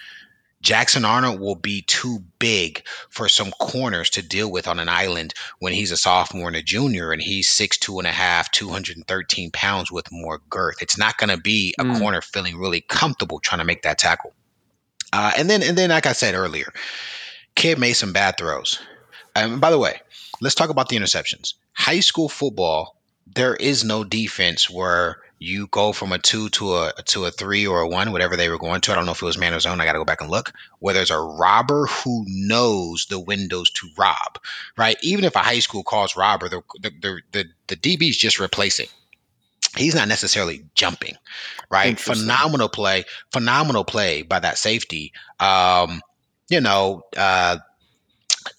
[0.62, 5.34] Jackson Arnold will be too big for some corners to deal with on an island
[5.58, 9.50] when he's a sophomore and a junior and he's six two and a half, 213
[9.50, 10.80] pounds with more girth.
[10.80, 11.98] It's not going to be a mm.
[11.98, 14.32] corner feeling really comfortable trying to make that tackle.
[15.12, 16.72] Uh, and then, and then, like I said earlier,
[17.54, 18.80] kid made some bad throws.
[19.34, 20.00] Um, by the way,
[20.40, 21.54] let's talk about the interceptions.
[21.72, 22.96] High school football,
[23.34, 27.66] there is no defense where you go from a two to a to a three
[27.66, 28.92] or a one, whatever they were going to.
[28.92, 29.80] I don't know if it was man or zone.
[29.80, 30.52] I got to go back and look.
[30.78, 34.38] Where there's a robber who knows the windows to rob,
[34.76, 34.96] right?
[35.02, 38.38] Even if a high school calls robber, the the the, the, the DB is just
[38.38, 38.86] replacing.
[39.76, 41.16] He's not necessarily jumping,
[41.70, 41.98] right?
[41.98, 45.12] Phenomenal play, phenomenal play by that safety.
[45.40, 46.02] Um,
[46.50, 47.56] you know, uh,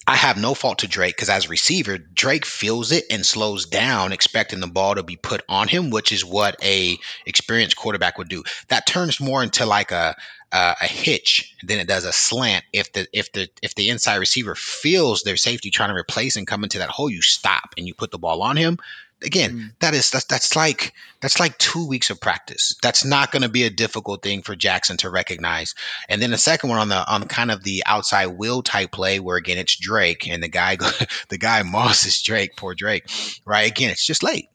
[0.06, 3.66] I have no fault to Drake because as a receiver, Drake feels it and slows
[3.66, 8.18] down, expecting the ball to be put on him, which is what a experienced quarterback
[8.18, 8.44] would do.
[8.68, 10.16] That turns more into like a
[10.52, 12.64] uh, a hitch than it does a slant.
[12.72, 16.46] If the if the if the inside receiver feels their safety trying to replace and
[16.46, 18.78] come into that hole, you stop and you put the ball on him
[19.24, 19.70] again mm.
[19.80, 22.76] that is that's that's like that's like two weeks of practice.
[22.82, 25.74] That's not going to be a difficult thing for jackson to recognize.
[26.08, 29.20] And then the second one on the on kind of the outside will type play
[29.20, 30.76] where again it's drake and the guy
[31.28, 33.06] the guy moss is drake poor drake
[33.44, 33.70] right?
[33.70, 34.48] Again it's just late.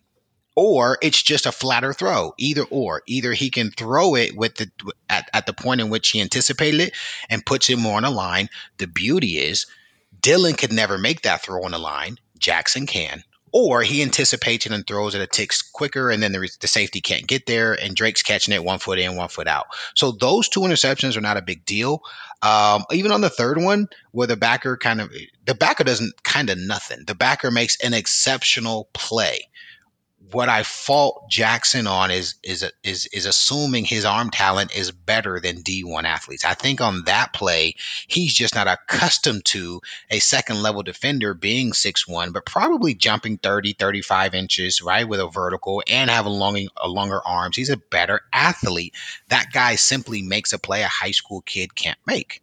[0.55, 3.01] Or it's just a flatter throw either or.
[3.07, 4.69] Either he can throw it with the
[5.09, 6.93] at, at the point in which he anticipated it
[7.29, 8.49] and puts it more on a line.
[8.77, 9.67] The beauty is
[10.21, 12.17] dillon could never make that throw on the line.
[12.37, 16.49] Jackson can or he anticipates it and throws it a tick quicker, and then the,
[16.59, 19.67] the safety can't get there, and Drake's catching it one foot in, one foot out.
[19.95, 22.01] So those two interceptions are not a big deal.
[22.41, 25.11] Um, even on the third one, where the backer kind of
[25.45, 27.03] the backer doesn't kind of nothing.
[27.05, 29.47] The backer makes an exceptional play
[30.31, 35.39] what I fault Jackson on is is is is assuming his arm talent is better
[35.39, 36.45] than D1 athletes.
[36.45, 37.75] I think on that play,
[38.07, 43.37] he's just not accustomed to a second level defender being six one, but probably jumping
[43.37, 47.55] 30, 35 inches, right, with a vertical and having long, longer arms.
[47.55, 48.93] He's a better athlete.
[49.29, 52.41] That guy simply makes a play a high school kid can't make.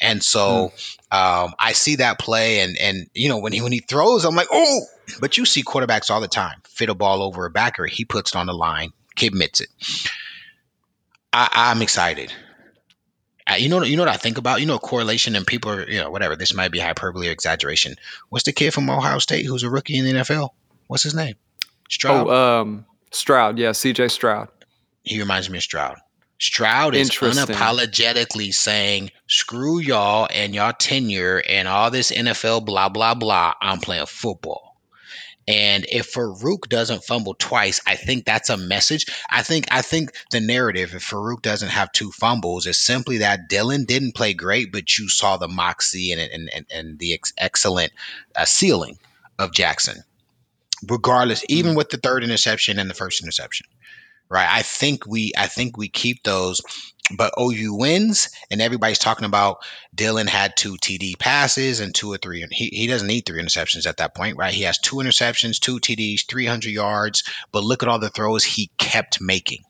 [0.00, 0.72] And so
[1.10, 1.16] hmm.
[1.16, 4.34] um, I see that play, and and you know when he when he throws, I'm
[4.34, 4.80] like, oh.
[5.20, 8.34] But you see quarterbacks all the time fit a ball over a backer, he puts
[8.34, 9.68] it on the line, commits it.
[11.32, 12.32] I, I'm excited.
[13.50, 14.60] Uh, you know, you know what I think about.
[14.60, 16.36] You know, correlation and people are, you know, whatever.
[16.36, 17.96] This might be hyperbole or exaggeration.
[18.30, 20.50] What's the kid from Ohio State who's a rookie in the NFL?
[20.86, 21.34] What's his name?
[21.90, 22.28] Stroud.
[22.28, 23.58] Oh, um, Stroud.
[23.58, 24.08] Yeah, C.J.
[24.08, 24.48] Stroud.
[25.02, 25.98] He reminds me of Stroud.
[26.38, 33.14] Stroud is unapologetically saying, screw y'all and y'all tenure and all this NFL blah, blah,
[33.14, 33.54] blah.
[33.60, 34.74] I'm playing football.
[35.46, 39.06] And if Farooq doesn't fumble twice, I think that's a message.
[39.28, 43.48] I think I think the narrative if Farooq doesn't have two fumbles is simply that
[43.48, 47.34] Dillon didn't play great, but you saw the moxie and and and, and the ex-
[47.36, 47.92] excellent
[48.34, 48.98] uh, ceiling
[49.38, 50.02] of Jackson.
[50.88, 51.76] Regardless, even mm-hmm.
[51.78, 53.66] with the third interception and the first interception
[54.28, 54.48] right?
[54.50, 56.60] I think we I think we keep those,
[57.16, 59.58] but OU wins, and everybody's talking about
[59.94, 62.44] Dillon had two TD passes and two or three.
[62.50, 64.52] He he doesn't need three interceptions at that point, right?
[64.52, 68.70] He has two interceptions, two TDs, 300 yards, but look at all the throws he
[68.78, 69.62] kept making.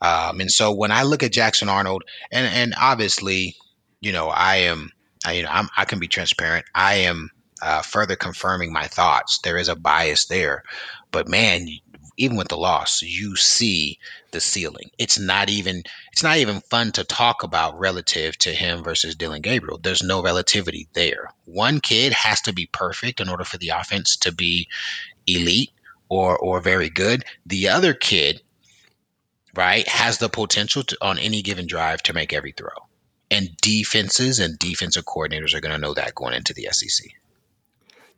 [0.00, 3.56] Um, and so when I look at Jackson Arnold, and and obviously,
[4.00, 4.92] you know, I am,
[5.26, 6.66] I, you know, I'm, I can be transparent.
[6.74, 7.30] I am
[7.60, 9.40] uh, further confirming my thoughts.
[9.42, 10.62] There is a bias there,
[11.10, 11.68] but man,
[12.18, 13.98] even with the loss, you see
[14.32, 14.90] the ceiling.
[14.98, 19.40] It's not even it's not even fun to talk about relative to him versus Dillon
[19.40, 19.78] Gabriel.
[19.78, 21.30] There's no relativity there.
[21.44, 24.68] One kid has to be perfect in order for the offense to be
[25.26, 25.70] elite
[26.08, 27.24] or or very good.
[27.46, 28.42] The other kid,
[29.54, 32.88] right, has the potential to on any given drive to make every throw.
[33.30, 37.12] And defenses and defensive coordinators are going to know that going into the SEC.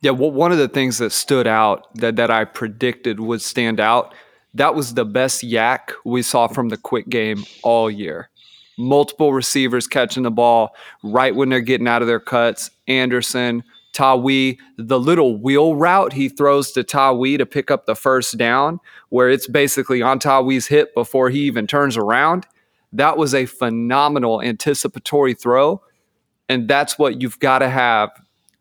[0.02, 3.80] Yeah, well, one of the things that stood out that, that I predicted would stand
[3.80, 4.14] out,
[4.54, 8.30] that was the best YAC we saw from the quick game all year.
[8.78, 12.70] Multiple receivers catching the ball right when they're getting out of their cuts.
[12.88, 18.38] Anderson, Tawee, the little wheel route he throws to Tawee to pick up the first
[18.38, 22.46] down, where it's basically on Tawee's hip before he even turns around.
[22.92, 25.82] That was a phenomenal anticipatory throw.
[26.48, 28.10] And that's what you've got to have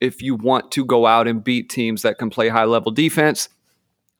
[0.02, 3.50] if you want to go out and beat teams that can play high level defense.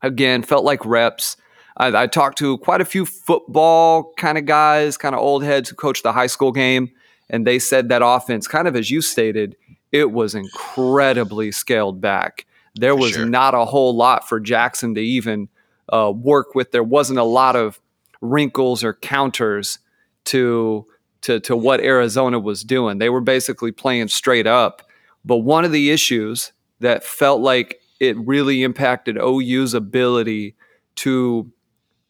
[0.02, 1.38] Again, felt like reps.
[1.78, 5.70] I, I talked to quite a few football kind of guys, kind of old heads
[5.70, 6.92] who coached the high school game,
[7.30, 9.56] and they said that offense, kind of as you stated,
[9.92, 12.46] it was incredibly scaled back.
[12.76, 13.26] There was sure.
[13.26, 15.50] not a whole lot for Jackson to even
[15.92, 16.72] uh, work with.
[16.72, 17.80] There wasn't a lot of
[18.22, 19.80] wrinkles or counters
[20.26, 20.86] to
[21.22, 23.00] to to what Arizona was doing.
[23.00, 24.89] They were basically playing straight up
[25.26, 30.56] but one of the issues that felt like it really impacted OU's ability
[30.96, 31.52] to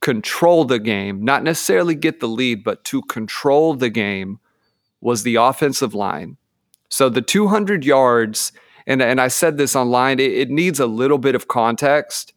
[0.02, 4.39] control the game, not necessarily get the lead, but to control the game
[5.02, 6.38] was the offensive line.
[6.89, 8.52] So the 200 yards,
[8.88, 12.34] and, and I said this online, it, it needs a little bit of context.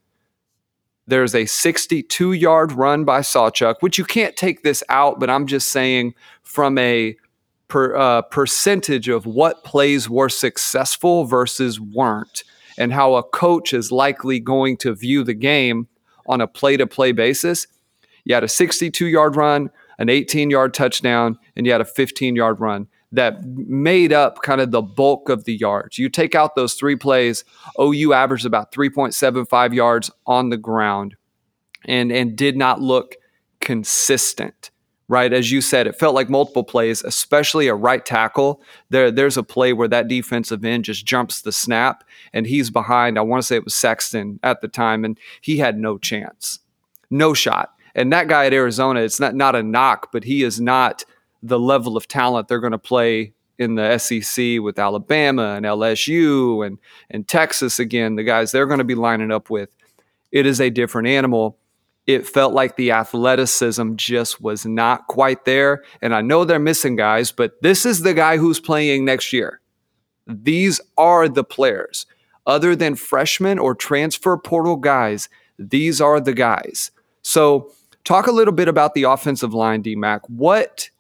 [1.07, 5.47] There's a 62 yard run by Sawchuk, which you can't take this out, but I'm
[5.47, 7.17] just saying from a
[7.73, 12.45] per, uh, percentage of what plays were successful versus weren't,
[12.77, 15.89] and how a coach is likely going to view the game
[16.27, 17.67] on a play to play basis.
[18.25, 22.37] You had a 62 yard run, an 18 yard touchdown, and you had a 15
[22.37, 25.97] yard run that made up kind of the bulk of the yards.
[25.97, 27.43] You take out those three plays,
[27.81, 31.17] OU averaged about 3.75 yards on the ground
[31.87, 33.17] and, and did not look
[33.63, 34.72] consistent
[35.13, 35.35] right?
[35.35, 38.63] As you said, it felt like multiple plays, especially a right tackle.
[38.89, 43.19] There, there's a play where that defensive end just jumps the snap and he's behind.
[43.19, 46.61] I want to say it was Sexton at the time, and he had no chance,
[47.11, 47.75] no shot.
[47.95, 51.05] And that guy at Arizona, it's not not a knock, but he is not
[51.43, 56.67] the level of talent they're going to play in the SEC with Alabama and LSU
[56.67, 56.79] and
[57.11, 58.17] and Texas again.
[58.17, 59.77] The guys they're going to be lining up with.
[60.31, 61.59] It is a different animal
[62.07, 65.83] it felt like the athleticism just was not quite there.
[66.01, 69.61] And I know they're missing guys, but this is the guy who's playing next year.
[70.27, 72.07] These are the players.
[72.45, 76.91] Other than freshmen or transfer portal guys, these are the guys.
[77.23, 80.23] So, talk a little bit about the offensive line, DMAC.
[80.29, 80.91] What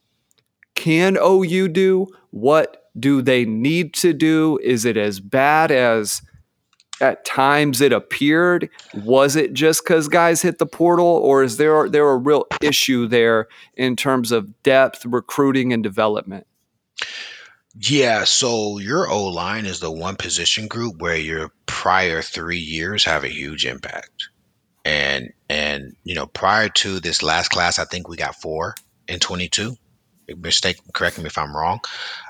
[0.76, 2.06] can OU do?
[2.30, 4.58] What do they need to do?
[4.62, 6.22] Is it as bad as
[7.00, 8.68] at times it appeared?
[8.94, 13.06] Was it just because guys hit the portal, or is there there a real issue
[13.06, 16.46] there in terms of depth, recruiting, and development?
[17.74, 23.04] Yeah, so your O line is the one position group where your prior three years
[23.04, 24.28] have a huge impact.
[24.84, 28.74] And and you know, prior to this last class, I think we got four
[29.08, 29.76] in twenty two.
[30.36, 31.80] Mistake, correct me if I'm wrong.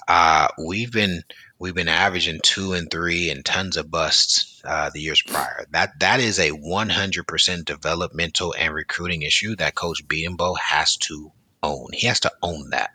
[0.08, 1.22] Uh, we've been
[1.62, 5.64] we've been averaging two and three and tons of busts uh, the years prior.
[5.70, 11.30] That that is a 100% developmental and recruiting issue that Coach Bedenbaugh has to
[11.62, 11.86] own.
[11.92, 12.90] He has to own that.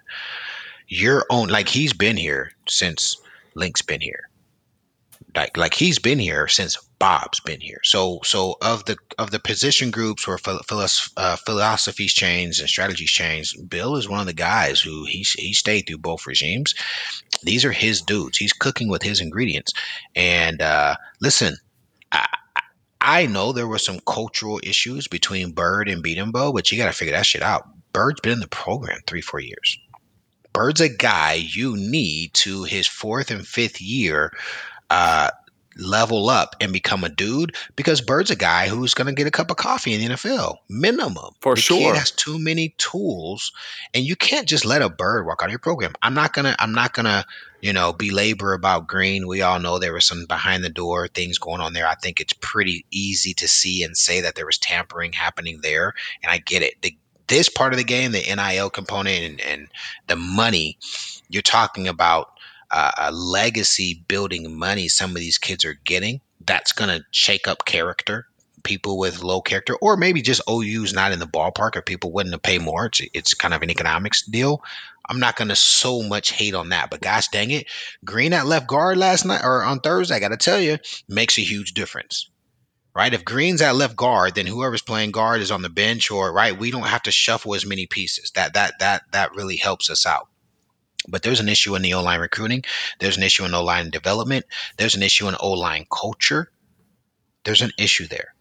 [0.89, 3.15] Your own, like he's been here since
[3.55, 4.29] Link's been here.
[5.33, 7.81] Like like he's been here since Bob's been here.
[7.83, 13.55] So so of the of the position groups where uh, philosophies change and strategies change,
[13.67, 16.73] Bill is one of the guys who he he stayed through both regimes.
[17.43, 18.37] These are his dudes.
[18.37, 19.73] He's cooking with his ingredients.
[20.15, 21.57] And uh, listen,
[22.11, 22.27] I,
[22.99, 26.93] I know there were some cultural issues between Byrd and Bedenbaugh, but you got to
[26.93, 27.67] figure that shit out.
[27.93, 29.77] Byrd's been in the program three, four years.
[30.51, 34.33] Byrd's a guy you need to his fourth and fifth year
[34.89, 35.29] uh,
[35.79, 39.31] level up and become a dude because Byrd's a guy who's going to get a
[39.31, 41.33] cup of coffee in the NFL minimum.
[41.41, 43.51] For the sure, kid has too many tools,
[43.93, 45.93] and you can't just let a bird walk out of your program.
[46.01, 46.55] I'm not gonna.
[46.59, 47.25] I'm not gonna.
[47.59, 49.27] You know, belabor about Green.
[49.27, 51.87] We all know there was some behind the door things going on there.
[51.87, 55.93] I think it's pretty easy to see and say that there was tampering happening there,
[56.21, 56.75] and I get it.
[56.81, 56.95] The
[57.27, 59.67] this part of the game, the NIL component and, and
[60.07, 60.77] the money,
[61.29, 62.36] you're talking about
[62.71, 66.21] uh, a legacy building money some of these kids are getting.
[66.45, 68.27] That's going to shake up character.
[68.63, 72.33] People with low character, or maybe just OU's not in the ballpark, or people willing
[72.33, 72.87] to pay more.
[72.87, 74.61] It's, it's kind of an economics deal.
[75.07, 77.67] I'm not going to so much hate on that, but gosh dang it,
[78.03, 81.37] Green at left guard last night or on Thursday, I got to tell you, makes
[81.37, 82.29] a huge difference
[82.97, 83.13] right?
[83.13, 86.57] If Green's at left guard, then whoever's playing guard is on the bench, or right,
[86.57, 88.31] we don't have to shuffle as many pieces.
[88.31, 90.27] That that that that really helps us out.
[91.07, 92.63] But there's an issue in the O line recruiting.
[92.99, 94.45] There's an issue in O line development.
[94.77, 96.51] There's an issue in O line culture.
[97.43, 98.33] There's an issue there,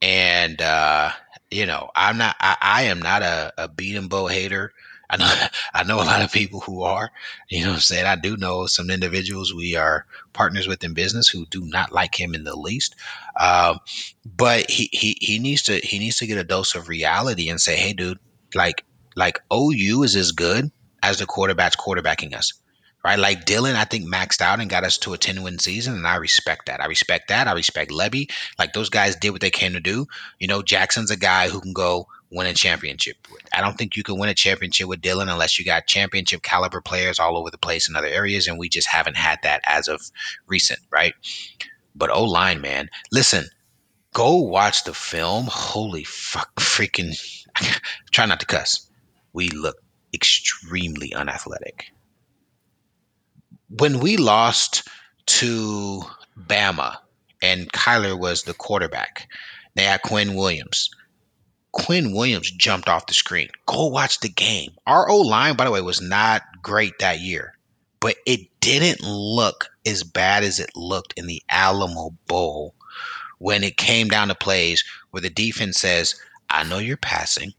[0.00, 1.10] and uh,
[1.50, 2.36] you know, I'm not.
[2.40, 4.72] I, I am not a, a Bedenbaugh hater.
[5.10, 7.10] I know I know a lot of people who are,
[7.48, 8.06] you know I'm saying?
[8.06, 12.18] I do know some individuals we are partners with in business who do not like
[12.18, 12.94] him in the least.
[13.38, 13.80] Um,
[14.24, 17.60] but he, he he needs to he needs to get a dose of reality and
[17.60, 18.18] say, hey dude,
[18.54, 18.84] like
[19.16, 20.70] like OU is as good
[21.08, 22.52] as the quarterbacks quarterbacking us
[23.04, 23.18] right?
[23.18, 26.06] Like Dillon, I think maxed out and got us to a 10 win season, and
[26.06, 26.80] I respect that.
[26.82, 27.46] I respect that.
[27.48, 28.30] I respect Lebby.
[28.58, 30.06] Like those guys did what they came to do.
[30.38, 33.16] You know, Jackson's a guy who can go win a championship.
[33.52, 36.80] I don't think you can win a championship with Dillon unless you got championship caliber
[36.80, 39.88] players all over the place in other areas, and we just haven't had that as
[39.88, 40.02] of
[40.46, 41.14] recent, right?
[41.94, 43.46] But O line, man, listen,
[44.12, 45.46] go watch the film.
[45.48, 47.16] Holy fuck, freaking!
[48.10, 48.86] try not to cuss.
[49.32, 49.76] We look
[50.14, 51.92] extremely unathletic.
[53.68, 54.88] When we lost
[55.26, 56.02] to
[56.38, 56.96] Bama
[57.42, 59.28] and Kyler was the quarterback,
[59.74, 60.90] they had Quinn Williams
[61.72, 63.48] Quinn Williams jumped off the screen.
[63.66, 64.72] Go watch the game.
[64.86, 67.54] Our O line, by the way, was not great that year,
[68.00, 72.74] but it didn't look as bad as it looked in the Alamo Bowl
[73.38, 76.14] when it came down to plays where the defense says,
[76.50, 77.52] I know you're passing.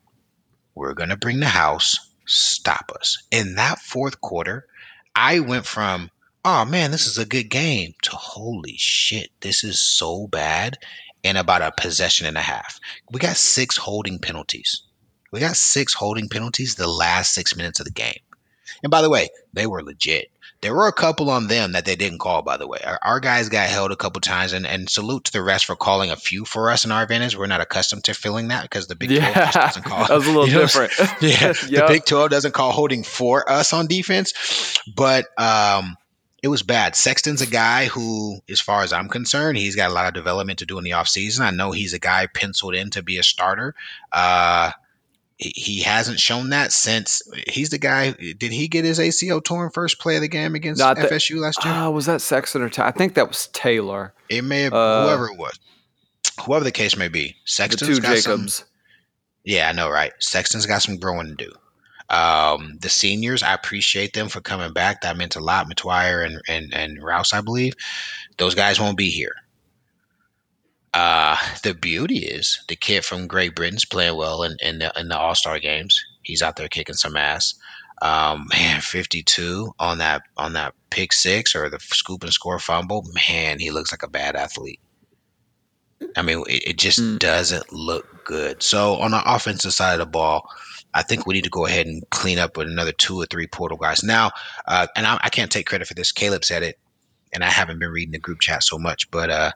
[0.76, 2.09] We're going to bring the house.
[2.32, 3.24] Stop us.
[3.32, 4.68] In that fourth quarter,
[5.16, 6.12] I went from,
[6.46, 10.78] oh man, this is a good game to holy shit, this is so bad
[11.24, 12.80] in about a possession and a half.
[13.12, 14.84] We got six holding penalties.
[15.32, 18.20] We got six holding penalties the last six minutes of the game.
[18.84, 20.32] And by the way, they were legit.
[20.62, 22.80] There were a couple on them that they didn't call, by the way.
[22.84, 25.78] Our, our, guys got held a couple times, and, and salute to the rest for
[25.78, 27.38] calling a few for us in our advantage.
[27.38, 30.06] We're not accustomed to feeling that because the Big 12 yeah, just doesn't call.
[30.08, 30.92] That was a little you know, different.
[31.22, 31.58] yeah, yep.
[31.70, 34.82] the Big 12 doesn't call holding for us on defense.
[34.94, 35.96] But um,
[36.42, 36.96] it was bad.
[36.96, 40.60] Sexton's a guy who, as far as I'm concerned, he's got a lot of development
[40.60, 41.42] to do in the offseason.
[41.42, 43.76] I know he's a guy penciled in to be a starter.
[44.12, 44.72] Uh,
[45.40, 48.12] he hasn't shown that since he's the guy.
[48.12, 51.42] Did he get his ACL torn first play of the game against Not FSU that,
[51.42, 51.74] last year?
[51.74, 52.90] Uh, was that Sexton or Taylor?
[52.90, 54.14] I think that was Taylor.
[54.28, 55.58] It may have uh, whoever it was,
[56.42, 57.38] whoever the case may be.
[57.46, 58.54] Sexton's the two Jacobs.
[58.56, 58.68] Some,
[59.46, 60.12] yeah, I know, right?
[60.20, 61.52] Sexton's got some growing to do.
[62.10, 65.02] Um, the seniors, I appreciate them for coming back.
[65.02, 65.70] That meant a lot.
[65.70, 67.76] McTwire and and and Rouse, I believe,
[68.38, 69.36] those guys won't be here.
[70.94, 75.08] Uh, the beauty is the kid from Great Britain's playing well in, in the in
[75.08, 76.04] the All Star games.
[76.24, 77.54] He's out there kicking some ass.
[78.02, 83.06] Um, man, 52 on that on that pick six or the scoop and score fumble.
[83.30, 84.80] Man, he looks like a bad athlete.
[86.16, 87.20] I mean, it, it just mm.
[87.20, 88.64] doesn't look good.
[88.64, 90.50] So on the offensive side of the ball,
[90.94, 93.48] I think we need to go ahead and clean up with another two or three
[93.48, 94.04] portal guys.
[94.04, 94.32] Now,
[94.68, 96.12] uh, and I, I, can't take credit for this.
[96.12, 96.80] Caleb said it,
[97.32, 99.52] and I haven't been reading the group chat so much, but uh,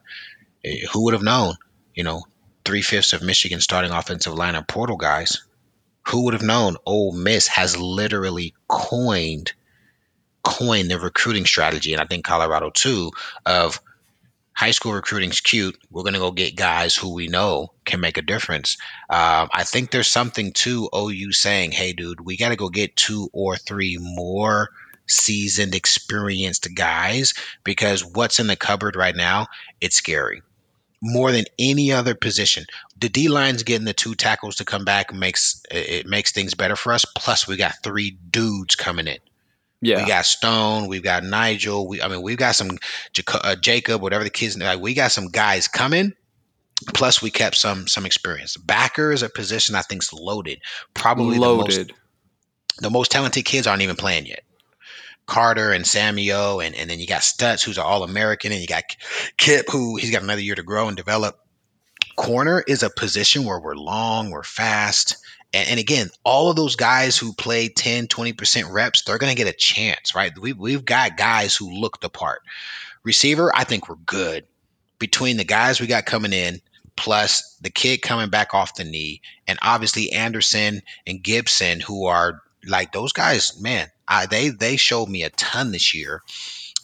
[0.92, 1.54] who would have known?
[1.94, 2.24] You know,
[2.64, 5.44] three fifths of Michigan starting offensive line are portal guys.
[6.08, 6.76] Who would have known?
[6.84, 9.52] Ole Miss has literally coined
[10.42, 13.10] coined the recruiting strategy, and I think Colorado too,
[13.46, 13.80] of
[14.52, 15.76] high school recruiting's cute.
[15.90, 18.76] We're going to go get guys who we know can make a difference.
[19.10, 22.94] Um, I think there's something to OU saying, hey, dude, we got to go get
[22.94, 24.68] two or three more
[25.06, 29.48] seasoned, experienced guys because what's in the cupboard right now,
[29.80, 30.42] it's scary.
[31.06, 32.64] More than any other position,
[32.98, 36.76] the D line's getting the two tackles to come back makes it makes things better
[36.76, 37.04] for us.
[37.04, 39.18] Plus, we got three dudes coming in.
[39.82, 40.02] Yeah.
[40.02, 41.86] We got Stone, we've got Nigel.
[41.86, 42.78] We, I mean, we've got some
[43.34, 44.56] uh, Jacob, whatever the kids.
[44.56, 46.14] Like, we got some guys coming.
[46.94, 48.56] Plus, we kept some some experience.
[48.56, 50.60] Backer is a position I think's loaded.
[50.94, 51.88] Probably loaded.
[51.88, 54.42] The most, the most talented kids aren't even playing yet.
[55.26, 58.66] Carter and Samuel, and, and then you got Stutz, who's an All American, and you
[58.66, 58.84] got
[59.36, 61.40] Kip, who he's got another year to grow and develop.
[62.16, 65.16] Corner is a position where we're long, we're fast,
[65.54, 69.42] and, and again, all of those guys who play 10, 20% reps, they're going to
[69.42, 70.36] get a chance, right?
[70.38, 72.42] We, we've got guys who look the part.
[73.04, 74.46] Receiver, I think we're good.
[74.98, 76.60] Between the guys we got coming in,
[76.96, 82.40] plus the kid coming back off the knee, and obviously Anderson and Gibson, who are
[82.66, 86.22] like those guys, man, I, they they showed me a ton this year.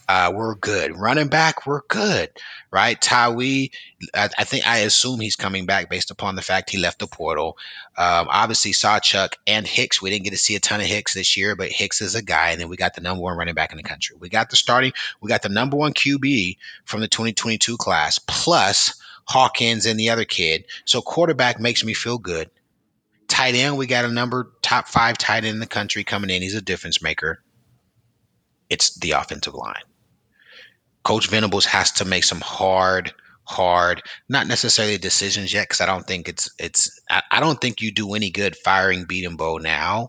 [0.08, 0.96] Uh, we're good.
[0.96, 2.30] Running back, we're good,
[2.72, 3.00] right?
[3.00, 3.70] Tyree,
[4.12, 7.06] I, I, think I assume he's coming back based upon the fact he left the
[7.06, 7.56] portal.
[7.96, 10.02] Um, obviously, Sawchuk and Hicks.
[10.02, 12.22] We didn't get to see a ton of Hicks this year, but Hicks is a
[12.22, 12.50] guy.
[12.50, 14.16] And then we got the number one running back in the country.
[14.18, 14.92] We got the starting.
[15.20, 16.56] We got the number one QB
[16.86, 20.64] from the 2022 class, plus Hawkins and the other kid.
[20.86, 22.50] So quarterback makes me feel good.
[23.30, 26.42] Tight end, we got a number top five tight end in the country coming in.
[26.42, 27.40] He's a difference maker.
[28.68, 29.84] It's the offensive line.
[31.04, 33.12] Coach Venables has to make some hard,
[33.44, 37.80] hard, not necessarily decisions yet, because I don't think it's it's I, I, don't think
[37.80, 40.08] you do any good firing Bedenbaugh now,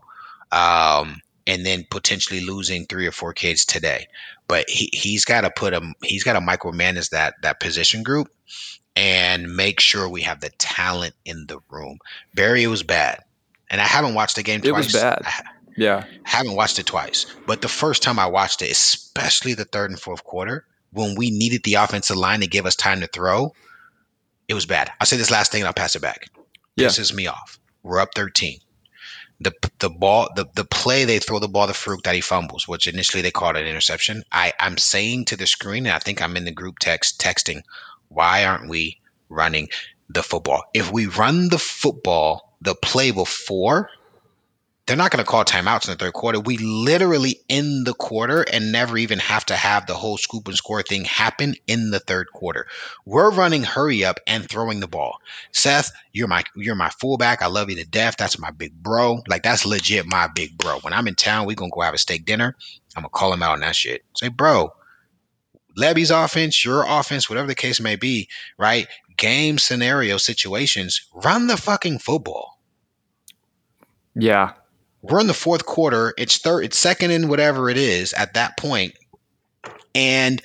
[0.50, 4.08] um, and then potentially losing three or four kids today.
[4.48, 8.28] But he he's got to put him he's got to micromanage that that position group
[8.96, 11.98] and make sure we have the talent in the room.
[12.34, 13.20] Barry was bad,
[13.70, 14.92] and I haven't watched the game it twice.
[14.92, 15.22] was bad.
[15.24, 15.42] I,
[15.76, 19.90] yeah, haven't watched it twice, but the first time I watched it, especially the third
[19.90, 23.54] and fourth quarter, when we needed the offensive line to give us time to throw,
[24.48, 24.92] it was bad.
[25.00, 26.28] I'll say this last thing and I'll pass it back.
[26.76, 26.88] Yeah.
[26.88, 27.58] Pisses me off.
[27.82, 28.58] We're up 13.
[29.40, 32.68] The the ball the, the play they throw the ball to Farooq that he fumbles,
[32.68, 34.22] which initially they called an interception.
[34.30, 37.62] I, I'm saying to the screen, and I think I'm in the group text texting,
[38.12, 38.98] why aren't we
[39.28, 39.68] running
[40.08, 40.64] the football?
[40.74, 43.90] If we run the football the play before,
[44.86, 46.40] they're not going to call timeouts in the third quarter.
[46.40, 50.56] We literally end the quarter and never even have to have the whole scoop and
[50.56, 52.66] score thing happen in the third quarter.
[53.06, 55.18] We're running hurry up and throwing the ball.
[55.52, 57.42] Seth, you're my you're my fullback.
[57.42, 58.16] I love you to death.
[58.18, 59.22] That's my big bro.
[59.28, 60.80] Like that's legit my big bro.
[60.80, 62.56] When I'm in town, we gonna go have a steak dinner.
[62.96, 64.04] I'm gonna call him out on that shit.
[64.16, 64.74] Say, bro,
[65.76, 68.86] Lebby's offense, your offense, whatever the case may be, right?
[69.16, 72.58] Game scenario situations, run the fucking football.
[74.14, 74.52] Yeah,
[75.00, 76.14] we're in the fourth quarter.
[76.16, 78.94] It's third, it's second in whatever it is at that point,
[79.94, 80.42] and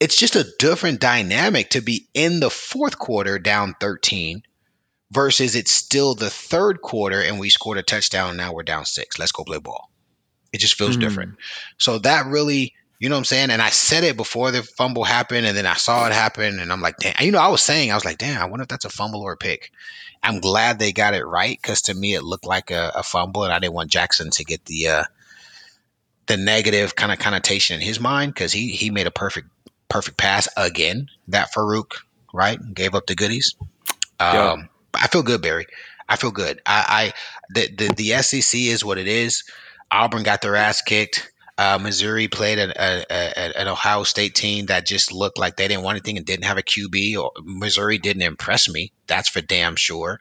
[0.00, 4.42] it's just a different dynamic to be in the fourth quarter down 13
[5.10, 8.36] versus it's still the third quarter and we scored a touchdown.
[8.36, 9.18] Now we're down six.
[9.18, 9.90] Let's go play ball.
[10.52, 11.00] It just feels mm.
[11.00, 11.36] different.
[11.78, 13.50] So that really, you know what I'm saying?
[13.50, 16.72] And I said it before the fumble happened, and then I saw it happen, and
[16.72, 17.14] I'm like, damn.
[17.20, 19.22] You know, I was saying, I was like, damn, I wonder if that's a fumble
[19.22, 19.70] or a pick.
[20.22, 23.44] I'm glad they got it right because to me it looked like a, a, fumble,
[23.44, 25.04] and I didn't want Jackson to get the uh,
[26.26, 29.48] the negative kind of connotation in his mind because he he made a perfect
[29.88, 31.08] perfect pass again.
[31.28, 31.92] That Farooq
[32.32, 33.54] right gave up the goodies.
[34.18, 35.66] Um, I feel good, Barry.
[36.08, 36.60] I feel good.
[36.66, 37.12] I, I
[37.50, 39.44] the, the the SEC is what it is.
[39.90, 41.30] Auburn got their ass kicked.
[41.58, 45.68] Uh, Missouri played an, a, a, an Ohio State team that just looked like they
[45.68, 47.16] didn't want anything and didn't have a QB.
[47.18, 48.92] Or Missouri didn't impress me.
[49.06, 50.20] That's for damn sure.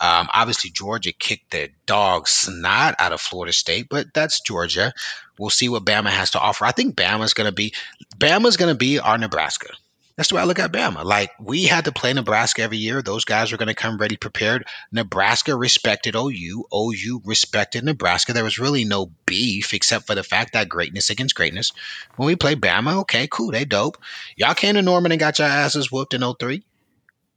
[0.00, 4.92] Um, obviously, Georgia kicked the dog snot out of Florida State, but that's Georgia.
[5.38, 6.64] We'll see what Bama has to offer.
[6.64, 7.72] I think Bama's going to be
[8.18, 9.68] Bama's going to be our Nebraska.
[10.16, 11.04] That's the way I look at Bama.
[11.04, 13.00] Like we had to play Nebraska every year.
[13.00, 14.66] Those guys were going to come ready prepared.
[14.90, 16.66] Nebraska respected OU.
[16.74, 18.32] OU respected Nebraska.
[18.32, 21.72] There was really no beef except for the fact that greatness against greatness.
[22.16, 23.98] When we play Bama, okay, cool, they dope.
[24.36, 26.62] Y'all came to Norman and got your asses whooped in 03.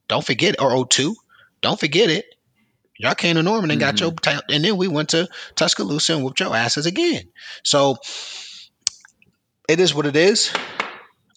[0.07, 1.15] Don't forget, or 02.
[1.61, 2.25] Don't forget it.
[2.97, 3.89] Y'all came to Norman and mm-hmm.
[4.23, 7.23] got your, and then we went to Tuscaloosa and whooped your asses again.
[7.63, 7.97] So
[9.67, 10.53] it is what it is.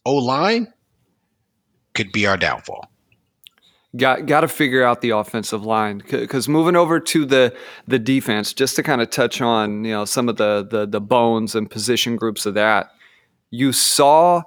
[0.04, 0.72] O line,
[1.98, 2.88] could be our downfall.
[3.96, 7.54] Got got to figure out the offensive line because moving over to the
[7.88, 11.00] the defense, just to kind of touch on you know some of the the the
[11.00, 12.90] bones and position groups of that,
[13.50, 14.42] you saw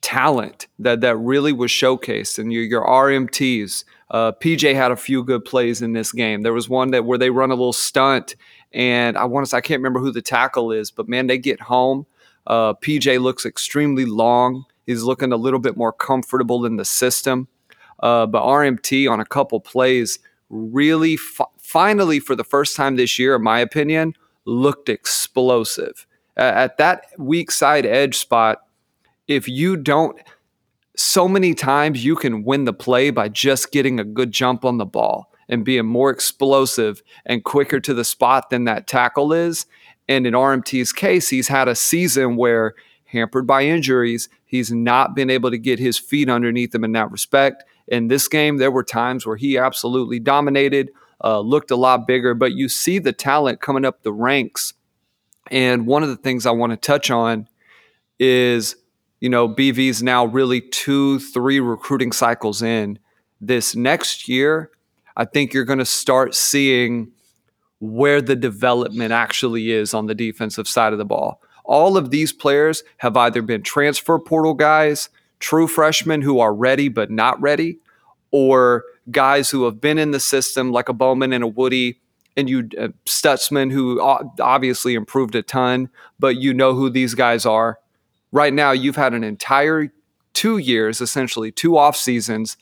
[0.00, 3.84] talent that that really was showcased, and your your RMTs.
[4.10, 6.42] Uh, PJ had a few good plays in this game.
[6.42, 8.36] There was one that where they run a little stunt,
[8.72, 11.38] and I want to say I can't remember who the tackle is, but man, they
[11.38, 12.06] get home.
[12.46, 14.64] Uh, PJ looks extremely long.
[14.86, 17.48] He's looking a little bit more comfortable in the system.
[18.00, 20.18] Uh, but RMT on a couple plays
[20.48, 24.14] really fi- finally, for the first time this year, in my opinion,
[24.44, 26.06] looked explosive.
[26.36, 28.58] Uh, at that weak side edge spot,
[29.26, 30.18] if you don't,
[30.96, 34.78] so many times you can win the play by just getting a good jump on
[34.78, 39.66] the ball and being more explosive and quicker to the spot than that tackle is.
[40.08, 42.74] And in RMT's case, he's had a season where
[43.06, 44.28] hampered by injuries.
[44.46, 47.64] He's not been able to get his feet underneath him in that respect.
[47.88, 50.90] In this game, there were times where he absolutely dominated,
[51.22, 54.72] uh, looked a lot bigger, but you see the talent coming up the ranks.
[55.50, 57.48] And one of the things I want to touch on
[58.18, 58.76] is,
[59.20, 62.98] you know, BV's now really two, three recruiting cycles in.
[63.40, 64.70] this next year,
[65.16, 67.12] I think you're going to start seeing
[67.80, 71.42] where the development actually is on the defensive side of the ball.
[71.66, 75.08] All of these players have either been transfer portal guys,
[75.40, 77.78] true freshmen who are ready but not ready,
[78.30, 82.00] or guys who have been in the system like a Bowman and a Woodi
[82.36, 85.88] and you uh, Stutsman who obviously improved a ton,
[86.18, 87.78] but you know who these guys are.
[88.30, 89.92] Right now, you've had an entire
[90.34, 92.56] two years, essentially two off seasons,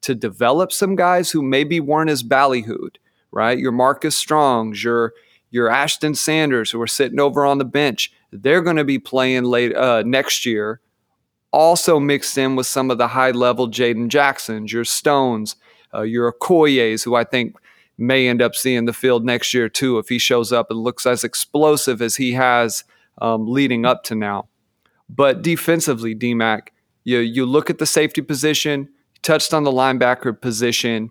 [0.00, 2.96] to develop some guys who maybe weren't as ballyhooed.
[3.32, 5.12] Right, your Marcus Strongs, your
[5.50, 8.12] your Ashton Sanders, who are sitting over on the bench.
[8.32, 10.80] They're going to be playing late uh, next year.
[11.52, 15.56] Also mixed in with some of the high level Jaden Jacksons, your Stones,
[15.92, 17.56] uh, your Okoyes, who I think
[17.98, 21.04] may end up seeing the field next year too if he shows up and looks
[21.06, 22.84] as explosive as he has
[23.20, 24.48] um, leading up to now.
[25.08, 26.68] But defensively, DMAC,
[27.04, 28.88] you you look at the safety position,
[29.22, 31.10] touched on the linebacker position.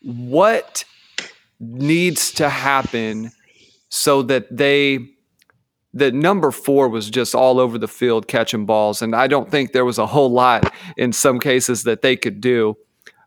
[0.00, 0.84] What
[1.60, 3.32] needs to happen
[3.88, 5.13] so that they
[5.94, 9.72] that number four was just all over the field catching balls, and I don't think
[9.72, 12.76] there was a whole lot in some cases that they could do.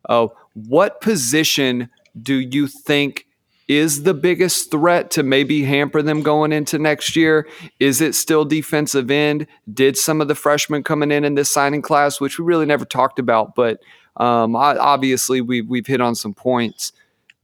[0.07, 1.89] Uh, what position
[2.21, 3.25] do you think
[3.67, 7.47] is the biggest threat to maybe hamper them going into next year?
[7.79, 9.47] Is it still defensive end?
[9.73, 12.85] Did some of the freshmen coming in in this signing class, which we really never
[12.85, 13.79] talked about, but
[14.17, 16.91] um, obviously we, we've hit on some points.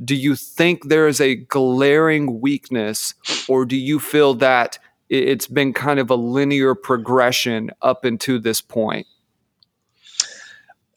[0.03, 3.13] Do you think there is a glaring weakness,
[3.47, 4.79] or do you feel that
[5.13, 9.05] it's been kind of a linear progression up into this point?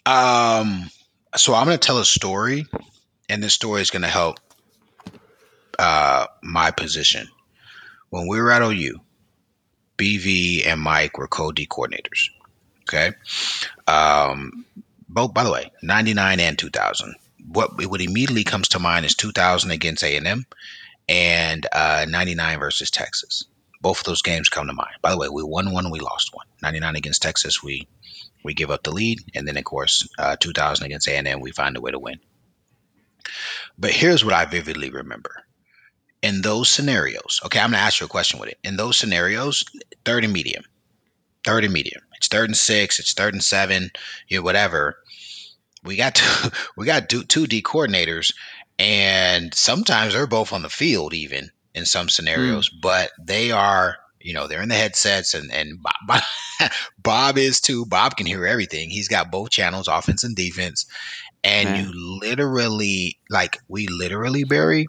[0.06, 0.90] Um,
[1.34, 2.66] so I'm going to tell a story,
[3.28, 4.38] and this story is going to help
[5.78, 7.28] uh, my position.
[8.08, 9.00] When we were at OU,
[9.98, 12.30] BV and Mike were co D coordinators.
[12.82, 13.12] Okay.
[13.86, 14.64] Um,
[15.08, 17.14] both, by the way, 99 and 2000.
[17.48, 20.46] What what immediately comes to mind is 2000 against A&M
[21.08, 23.44] and uh, 99 versus Texas.
[23.86, 24.96] Both of those games come to mind.
[25.00, 26.44] By the way, we won one, we lost one.
[26.60, 27.86] 99 against Texas, we
[28.42, 31.76] we give up the lead, and then of course, uh, 2000 against A&M, we find
[31.76, 32.18] a way to win.
[33.78, 35.44] But here's what I vividly remember.
[36.20, 38.58] In those scenarios, okay, I'm gonna ask you a question with it.
[38.64, 39.64] In those scenarios,
[40.04, 40.64] third and medium,
[41.44, 42.02] third and medium.
[42.16, 42.98] It's third and six.
[42.98, 43.92] It's third and seven.
[44.26, 44.96] You know, whatever.
[45.84, 48.34] We got two, we got two D coordinators,
[48.80, 52.68] and sometimes they're both on the field, even in some scenarios.
[52.68, 52.80] Mm.
[52.80, 56.22] But they are, you know, they're in the headsets, and and Bob,
[56.98, 57.86] Bob is too.
[57.86, 58.90] Bob can hear everything.
[58.90, 60.86] He's got both channels, offense and defense,
[61.44, 61.84] and Man.
[61.84, 64.88] you literally, like, we literally, Barry,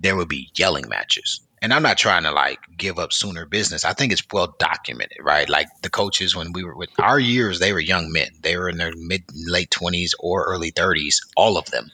[0.00, 3.84] there would be yelling matches and I'm not trying to like give up sooner business.
[3.84, 5.48] I think it's well documented, right?
[5.48, 8.28] Like the coaches when we were with our years, they were young men.
[8.42, 11.90] They were in their mid late twenties or early thirties, all of them.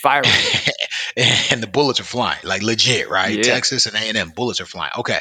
[0.00, 0.22] Fire.
[1.50, 3.36] and the bullets are flying, like legit, right?
[3.36, 3.42] Yeah.
[3.42, 4.92] Texas and A and M bullets are flying.
[4.98, 5.20] Okay.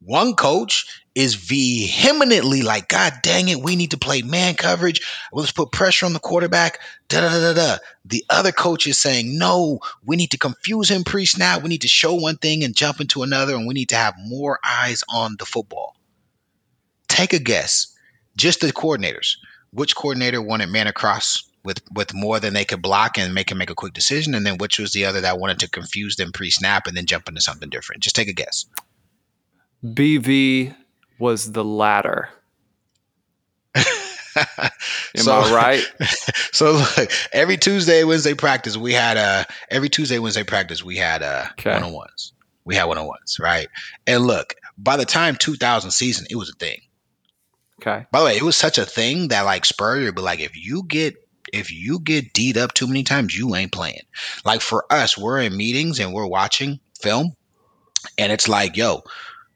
[0.00, 5.00] One coach is vehemently like, God dang it, we need to play man coverage.
[5.32, 6.80] Let's put pressure on the quarterback.
[7.08, 7.76] Da da da da.
[8.04, 11.62] The other coach is saying, no, we need to confuse him pre snap.
[11.62, 14.14] We need to show one thing and jump into another, and we need to have
[14.18, 15.96] more eyes on the football.
[17.08, 17.96] Take a guess,
[18.36, 19.36] just the coordinators.
[19.70, 23.58] Which coordinator wanted man across with with more than they could block and make him
[23.58, 26.32] make a quick decision, and then which was the other that wanted to confuse them
[26.32, 28.02] pre snap and then jump into something different?
[28.02, 28.64] Just take a guess.
[29.84, 30.74] BV
[31.18, 32.30] was the latter.
[33.76, 33.82] Am
[35.16, 35.92] so, I right?
[36.52, 41.22] So look, every Tuesday, Wednesday practice, we had uh every Tuesday, Wednesday practice, we had
[41.22, 42.32] uh one on ones.
[42.64, 43.68] We had one on ones, right?
[44.06, 46.80] And look, by the time 2000 season, it was a thing.
[47.80, 48.06] Okay.
[48.10, 50.56] By the way, it was such a thing that like Spurrier would be like, if
[50.56, 51.14] you get
[51.52, 54.02] if you get D'd up too many times, you ain't playing.
[54.44, 57.34] Like for us, we're in meetings and we're watching film,
[58.18, 59.02] and it's like, yo,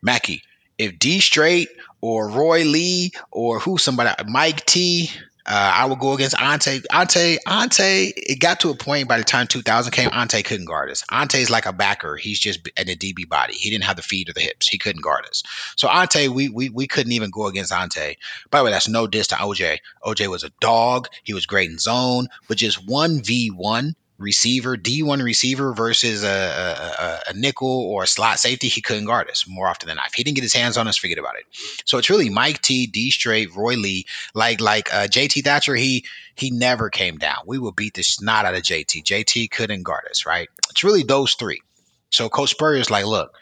[0.02, 0.42] Mackey,
[0.78, 1.68] if D Strait
[2.00, 5.10] or Roy Lee or who somebody Mike T,
[5.50, 6.80] uh, I would go against Ante.
[6.92, 10.90] Ante, Ante, it got to a point by the time 2000 came, Ante couldn't guard
[10.90, 11.02] us.
[11.10, 12.14] Ante's like a backer.
[12.14, 13.54] He's just in a DB body.
[13.54, 14.68] He didn't have the feet or the hips.
[14.68, 15.42] He couldn't guard us.
[15.74, 18.16] So Ante, we we, we couldn't even go against Ante.
[18.52, 19.78] By the way, that's no diss to OJ.
[20.04, 21.08] OJ was a dog.
[21.24, 26.28] He was great in zone, but just one v one receiver, D1 receiver versus a,
[26.28, 30.08] a, a, nickel or a slot safety, he couldn't guard us more often than not.
[30.08, 31.44] If he didn't get his hands on us, forget about it.
[31.86, 35.74] So it's really Mike T, D Strait, Roy Lee, like like uh, JT Thatcher.
[35.74, 36.04] He
[36.34, 37.38] he never came down.
[37.46, 39.02] We would beat the snot out of JT.
[39.02, 40.48] JT couldn't guard us, right?
[40.70, 41.62] It's really those three.
[42.10, 43.34] So Coach Spurrier is like, look,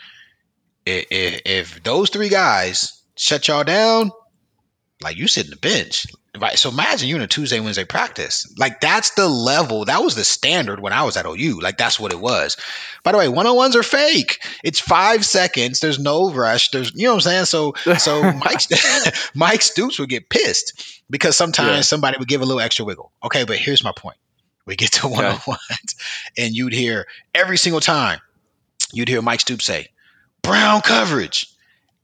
[0.86, 4.12] if, if those three guys shut y'all down,
[5.02, 6.06] like you sit in the bench
[6.40, 6.58] Right.
[6.58, 8.52] So imagine you're in a Tuesday, Wednesday practice.
[8.56, 9.84] Like that's the level.
[9.86, 11.60] That was the standard when I was at OU.
[11.60, 12.56] Like that's what it was.
[13.02, 14.38] By the way, one on ones are fake.
[14.62, 15.80] It's five seconds.
[15.80, 16.70] There's no rush.
[16.70, 17.44] There's you know what I'm saying.
[17.46, 18.60] So so Mike
[19.34, 21.80] Mike Stoops would get pissed because sometimes yeah.
[21.80, 23.12] somebody would give a little extra wiggle.
[23.24, 24.18] Okay, but here's my point.
[24.66, 25.96] We get to one on ones,
[26.36, 28.20] and you'd hear every single time.
[28.92, 29.88] You'd hear Mike Stoops say,
[30.42, 31.46] "Brown coverage."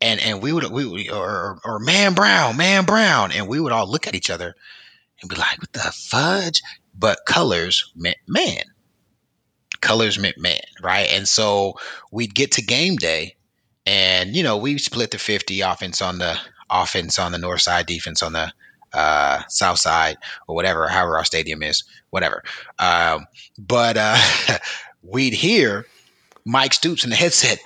[0.00, 3.72] And and we would we would, or or man Brown, man Brown, and we would
[3.72, 4.54] all look at each other
[5.20, 6.62] and be like, "What the fudge?"
[6.94, 8.62] But colors meant man.
[9.80, 11.08] Colors meant man, right?
[11.10, 11.74] And so
[12.10, 13.36] we'd get to game day,
[13.86, 16.38] and you know we split the fifty offense on the
[16.70, 18.52] offense on the north side, defense on the
[18.92, 20.16] uh, south side,
[20.46, 22.42] or whatever, however our stadium is, whatever.
[22.78, 23.26] Um,
[23.58, 24.18] but uh,
[25.02, 25.86] we'd hear
[26.44, 27.58] Mike Stoops in the headset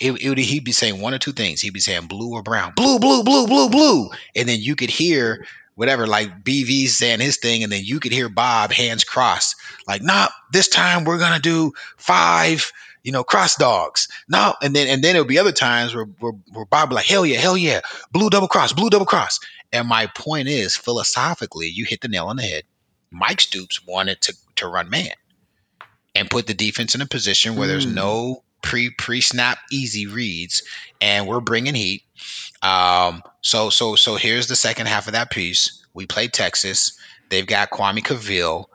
[0.00, 1.60] it, it would, he'd be saying one or two things.
[1.60, 4.90] He'd be saying blue or brown, blue, blue, blue, blue, blue, and then you could
[4.90, 9.56] hear whatever, like BV saying his thing, and then you could hear Bob hands crossed,
[9.86, 12.72] like, nah, this time we're gonna do five,
[13.02, 14.08] you know, cross dogs.
[14.28, 17.26] No, and then and then it'll be other times where, where, where Bob like, hell
[17.26, 17.80] yeah, hell yeah,
[18.12, 19.40] blue double cross, blue double cross.
[19.72, 22.62] And my point is, philosophically, you hit the nail on the head.
[23.10, 25.12] Mike Stoops wanted to to run man
[26.14, 27.70] and put the defense in a position where mm.
[27.70, 30.62] there's no pre pre snap easy reads,
[31.00, 32.02] and we're bringing heat.
[32.62, 35.84] Um, so so so here's the second half of that piece.
[35.92, 36.98] We play Texas.
[37.28, 38.68] They've got Kwame Cavil.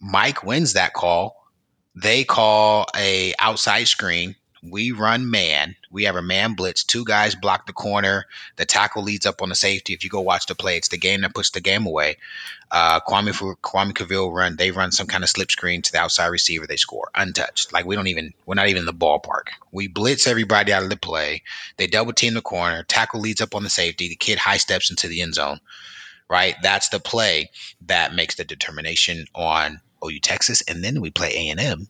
[0.00, 1.36] Mike wins that call.
[1.94, 4.34] They call a outside screen.
[4.62, 5.74] We run man.
[5.90, 6.84] We have a man blitz.
[6.84, 8.26] Two guys block the corner.
[8.56, 9.92] The tackle leads up on the safety.
[9.92, 12.18] If you go watch the play, it's the game that puts the game away.
[12.70, 14.54] Uh, Kwame Kwame Cavil run.
[14.56, 16.68] They run some kind of slip screen to the outside receiver.
[16.68, 17.72] They score untouched.
[17.72, 18.34] Like we don't even.
[18.46, 19.48] We're not even in the ballpark.
[19.72, 21.42] We blitz everybody out of the play.
[21.76, 22.84] They double team the corner.
[22.84, 24.08] Tackle leads up on the safety.
[24.08, 25.58] The kid high steps into the end zone.
[26.30, 26.54] Right.
[26.62, 27.50] That's the play
[27.86, 31.88] that makes the determination on OU Texas, and then we play A and M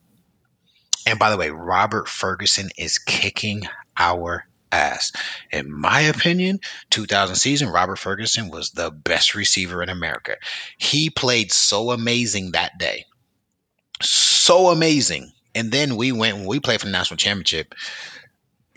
[1.06, 3.62] and by the way, Robert Ferguson is kicking
[3.98, 5.12] our ass.
[5.52, 10.36] In my opinion, 2000 season, Robert Ferguson was the best receiver in America.
[10.78, 13.04] He played so amazing that day.
[14.00, 15.32] So amazing.
[15.54, 17.74] And then we went when we played for the national championship.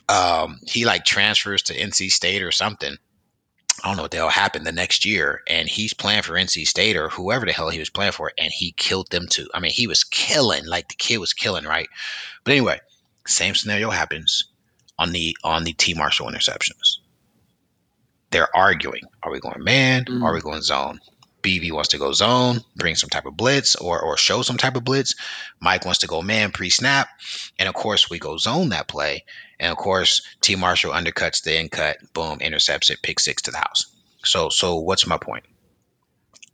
[0.09, 2.97] Um, he like transfers to NC State or something.
[3.83, 6.65] I don't know what the hell happened the next year, and he's playing for NC
[6.65, 9.49] State or whoever the hell he was playing for, and he killed them too.
[9.53, 11.89] I mean, he was killing, like the kid was killing, right?
[12.43, 12.79] But anyway,
[13.27, 14.45] same scenario happens
[14.97, 16.99] on the on the T Marshall interceptions.
[18.31, 20.05] They're arguing: Are we going man?
[20.05, 20.23] Mm.
[20.23, 20.99] Are we going zone?
[21.45, 24.75] BV wants to go zone, bring some type of blitz or or show some type
[24.75, 25.13] of blitz.
[25.59, 27.07] Mike wants to go man pre-snap,
[27.59, 29.23] and of course we go zone that play.
[29.59, 33.51] And of course T Marshall undercuts the in cut, boom, intercepts it, pick six to
[33.51, 33.85] the house.
[34.23, 35.43] So so what's my point?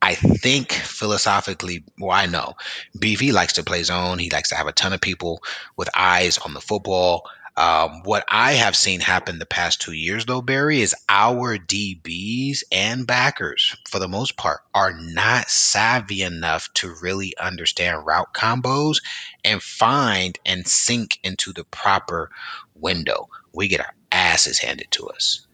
[0.01, 2.55] I think philosophically, well, I know
[2.97, 4.17] BV likes to play zone.
[4.17, 5.41] He likes to have a ton of people
[5.77, 7.29] with eyes on the football.
[7.57, 12.63] Um, what I have seen happen the past two years, though, Barry, is our DBs
[12.71, 18.97] and backers, for the most part, are not savvy enough to really understand route combos
[19.43, 22.31] and find and sink into the proper
[22.73, 23.27] window.
[23.53, 25.45] We get our asses handed to us.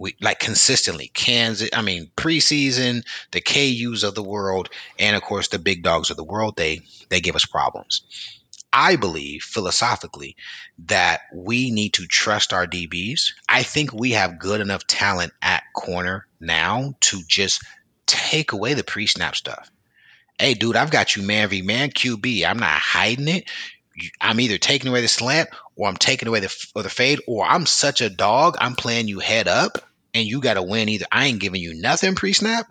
[0.00, 1.68] We like consistently Kansas.
[1.74, 6.16] I mean, preseason, the KUs of the world, and of course the big dogs of
[6.16, 6.56] the world.
[6.56, 8.00] They they give us problems.
[8.72, 10.36] I believe philosophically
[10.86, 13.32] that we need to trust our DBs.
[13.48, 17.64] I think we have good enough talent at corner now to just
[18.06, 19.70] take away the pre snap stuff.
[20.38, 22.44] Hey, dude, I've got you man v man QB.
[22.44, 23.50] I'm not hiding it.
[24.20, 27.44] I'm either taking away the slant or I'm taking away the or the fade, or
[27.44, 28.56] I'm such a dog.
[28.58, 29.78] I'm playing you head up
[30.14, 31.06] and you got to win either.
[31.10, 32.66] I ain't giving you nothing pre snap.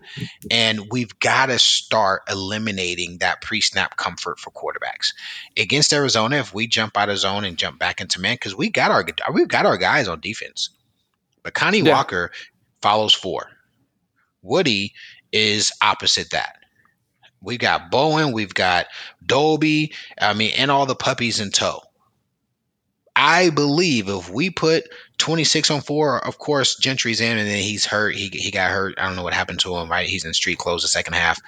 [0.52, 5.14] And we've got to start eliminating that pre snap comfort for quarterbacks.
[5.58, 8.70] Against Arizona, if we jump out of zone and jump back into man, because we
[8.70, 10.70] got our we've got our guys on defense.
[11.44, 11.94] But Kani yeah.
[11.94, 12.32] Walker
[12.82, 13.50] follows four.
[14.44, 14.94] Woodi
[15.32, 16.56] is opposite that.
[17.42, 18.88] We got Bowen, we've got
[19.26, 21.82] Dolby, I mean, and all the puppies in tow.
[23.16, 24.84] I believe if we put
[25.20, 28.16] 26 on four, of course, Gentry's in and then he's hurt.
[28.16, 28.96] He, he got hurt.
[28.98, 30.08] I don't know what happened to him, right?
[30.08, 31.40] He's in street clothes the second half.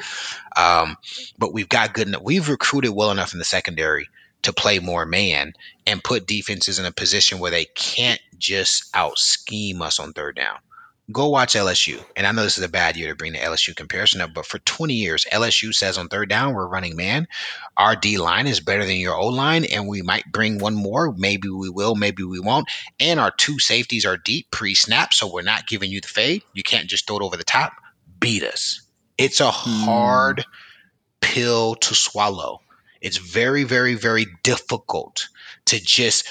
[0.56, 0.98] Um,
[1.40, 2.22] but we've got good enough.
[2.22, 4.10] We've recruited well enough in the secondary
[4.44, 5.54] to play more man
[5.88, 10.36] and put defenses in a position where they can't just out scheme us on third
[10.36, 10.58] down
[11.12, 12.04] go watch LSU.
[12.16, 14.46] And I know this is a bad year to bring the LSU comparison up, but
[14.46, 17.28] for 20 years, LSU says on third down, we're running man.
[17.78, 21.14] Our D line is better than your O line, and we might bring one more.
[21.16, 22.70] Maybe we will, maybe we won't.
[23.00, 26.44] And our two safeties are deep pre snap, so we're not giving you the fade.
[26.54, 27.74] You can't just throw it over the top.
[28.20, 28.82] Beat us.
[29.18, 29.86] It's a hmm.
[29.86, 30.46] hard
[31.22, 32.62] pill to swallow.
[33.02, 35.30] It's very, very, very difficult
[35.66, 36.28] to just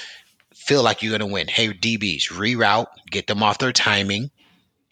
[0.53, 1.47] feel like you're going to win.
[1.47, 4.31] Hey, DBs, reroute, get them off their timing,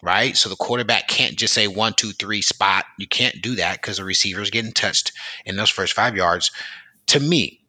[0.02, 0.36] right?
[0.36, 2.86] So the quarterback can't just say one, two, three spot.
[2.98, 5.12] You can't do that because the receiver's getting touched
[5.46, 6.52] in those first five yards.
[7.08, 7.62] To me,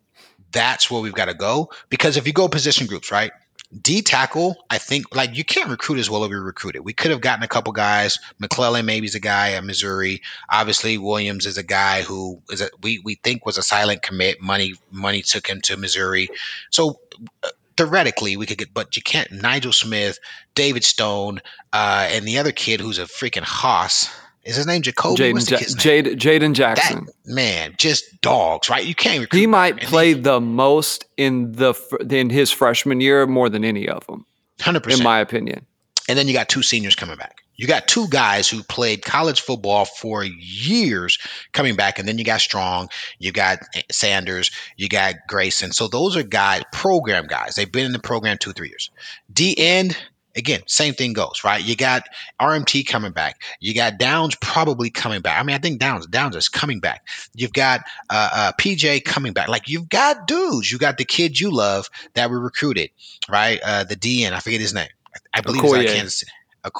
[0.53, 1.70] that's where we've got to go.
[1.89, 3.33] Because if you go position groups, right?
[3.81, 6.85] D tackle, I think like you can't recruit as well as we recruited.
[6.85, 8.18] We could have gotten a couple guys.
[8.41, 10.22] McClellan maybe is a guy at Missouri.
[10.51, 14.41] Obviously, Williams is a guy who is a we we think was a silent commit.
[14.41, 16.28] Money money took him to Missouri.
[16.70, 16.99] So
[17.45, 19.31] uh, theoretically we could get, but you can't.
[19.31, 20.18] Nigel Smith,
[20.55, 21.41] David Stone,
[21.73, 24.11] uh, and the other kid who's a freaking hoss.
[24.43, 25.21] Is his name Jacoby?
[25.23, 27.07] Jaden, ja- Jade, Jaden Jackson.
[27.07, 28.85] That, man, just dogs, right?
[28.85, 29.21] You can't.
[29.21, 31.75] Recruit he might play the most in the
[32.11, 34.25] in his freshman year more than any of them.
[34.61, 35.66] Hundred percent, in my opinion.
[36.09, 37.43] And then you got two seniors coming back.
[37.61, 41.18] You got two guys who played college football for years
[41.52, 42.88] coming back, and then you got Strong,
[43.18, 43.58] you got
[43.90, 45.72] Sanders, you got Grayson.
[45.72, 47.56] So those are guys, program guys.
[47.56, 48.88] They've been in the program two, three years.
[49.30, 49.94] D end,
[50.34, 51.62] again, same thing goes, right?
[51.62, 52.04] You got
[52.40, 53.42] RMT coming back.
[53.61, 55.38] You got Downs probably coming back.
[55.38, 57.06] I mean, I think Downs Downs is coming back.
[57.34, 59.48] You've got uh, uh, PJ coming back.
[59.48, 60.72] Like you've got dudes.
[60.72, 62.88] You got the kid you love that we recruited,
[63.28, 63.61] right?
[63.62, 64.88] Uh, the DN, I forget his name.
[65.34, 65.82] I believe Okoye.
[65.82, 66.32] it's Kansas City.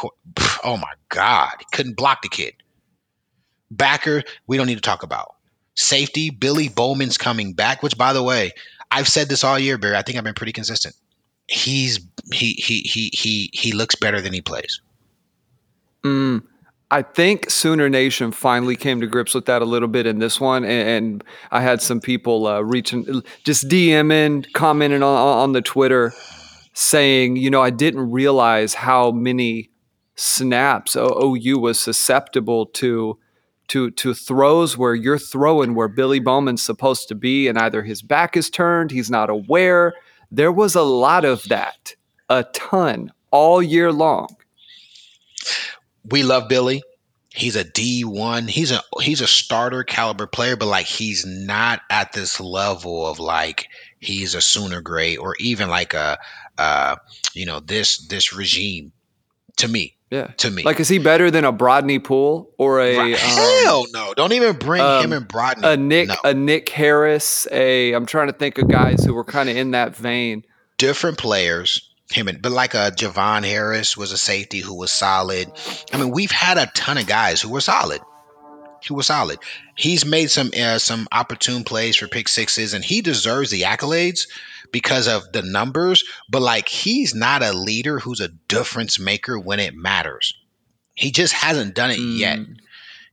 [0.63, 2.53] Oh my God, he couldn't block the kid.
[3.71, 5.37] Backer, we don't need to talk about.
[5.75, 7.83] Safety, Billy Bowman's coming back.
[7.83, 8.53] Which, by the way,
[8.91, 9.97] I've said this all year, Barry.
[9.97, 10.95] I think I've been pretty consistent.
[11.47, 11.99] He's
[12.33, 14.83] he he he he he looks better than he plays.
[16.05, 16.43] Mm,
[16.91, 20.41] I think Sooner Nation finally came to grips with that a little bit in this
[20.41, 25.63] one, and, and I had some people uh, reaching, just DMing, commenting on, on the
[25.63, 26.13] Twitter,
[26.73, 29.70] saying, you know, I didn't realize how many
[30.21, 33.19] snaps OU was susceptible to
[33.69, 38.03] to to throws where you're throwing where Billy Bowman's supposed to be and either his
[38.03, 39.95] back is turned, he's not aware.
[40.31, 41.95] There was a lot of that,
[42.29, 44.37] a ton all year long.
[46.05, 46.83] We love Billy.
[47.33, 48.51] He's a D1.
[48.51, 53.21] He's a he's a starter caliber player, but like he's not at this level of
[53.21, 53.69] like
[54.01, 56.19] he's a sooner grade or even like a
[56.59, 56.97] uh
[57.33, 58.93] you know this this regime
[59.57, 59.97] to me.
[60.11, 60.27] Yeah.
[60.39, 60.65] To me.
[60.65, 62.97] Like, is he better than a Brodney Pool or a.
[62.97, 63.15] Right.
[63.15, 64.13] Um, Hell no.
[64.15, 65.65] Don't even bring um, him and Brodney.
[65.65, 66.17] A Nick, no.
[66.25, 67.93] a Nick Harris, a.
[67.93, 70.45] I'm trying to think of guys who were kind of in that vein.
[70.79, 71.87] Different players.
[72.11, 75.49] Him and, but like a Javon Harris was a safety who was solid.
[75.93, 78.01] I mean, we've had a ton of guys who were solid.
[78.83, 79.39] He was solid.
[79.77, 84.27] He's made some uh, some opportune plays for pick sixes, and he deserves the accolades
[84.73, 89.61] because of the numbers, but like he's not a leader who's a difference maker when
[89.61, 90.35] it matters.
[90.95, 92.19] He just hasn't done it mm.
[92.19, 92.39] yet.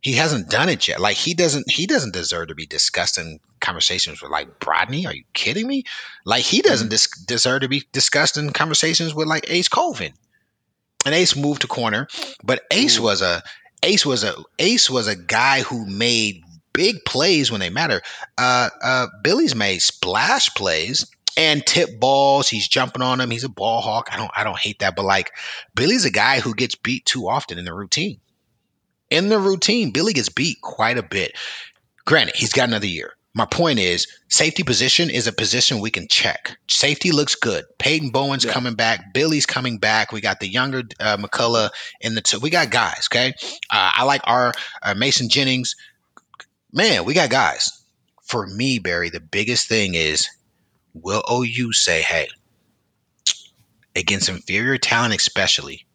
[0.02, 1.00] He hasn't done it yet.
[1.00, 5.06] Like he doesn't he doesn't deserve to be discussed in conversations with like Brodney.
[5.06, 5.84] Are you kidding me?
[6.26, 6.92] Like he doesn't mm.
[6.92, 10.14] dis- deserve to be discussed in conversations with like Ace Colvin.
[11.06, 12.08] And Ace moved to corner,
[12.44, 13.42] but Ace was a
[13.84, 18.02] Ace was a Ace was a guy who made big plays when they matter.
[18.38, 21.06] Uh, uh, Billy's made splash plays
[21.36, 22.48] and tip balls.
[22.48, 23.32] He's jumping on them.
[23.32, 24.10] He's a ball hawk.
[24.12, 25.32] I don't I don't hate that, but like
[25.76, 28.20] Billy's a guy who gets beat too often in the routine.
[29.10, 31.38] In the routine, Billy gets beat quite a bit.
[32.06, 33.17] Granted, he's got another year.
[33.38, 36.58] My point is, safety position is a position we can check.
[36.68, 37.66] Safety looks good.
[37.78, 38.52] Peyton Bowen's yeah.
[38.52, 39.14] coming back.
[39.14, 40.12] Billy's coming back.
[40.12, 41.70] We got the younger uh, McCullough
[42.02, 42.40] in the two.
[42.40, 43.08] We got guys.
[43.12, 43.36] Okay,
[43.70, 45.76] uh, I like our uh, Mason Jennings.
[46.74, 47.84] Man, we got guys.
[48.24, 50.28] For me, Barry, the biggest thing is
[50.96, 52.30] will OU say, hey,
[53.96, 55.86] against inferior talent, especially,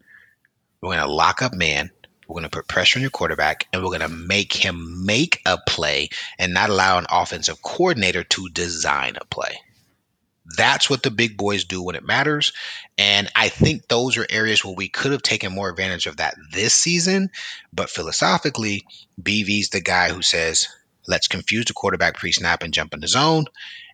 [0.79, 1.91] we're going to lock up man.
[2.27, 5.41] We're going to put pressure on your quarterback and we're going to make him make
[5.45, 6.09] a play
[6.39, 9.59] and not allow an offensive coordinator to design a play.
[10.57, 12.51] That's what the big boys do when it matters.
[12.97, 16.35] And I think those are areas where we could have taken more advantage of that
[16.51, 17.29] this season.
[17.71, 18.83] But philosophically,
[19.21, 20.67] BV's the guy who says,
[21.07, 23.45] let's confuse the quarterback pre snap and jump in the zone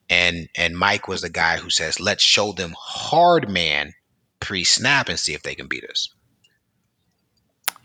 [0.09, 3.93] and and Mike was the guy who says, "Let's show them hard man
[4.39, 6.09] pre-snap and see if they can beat us."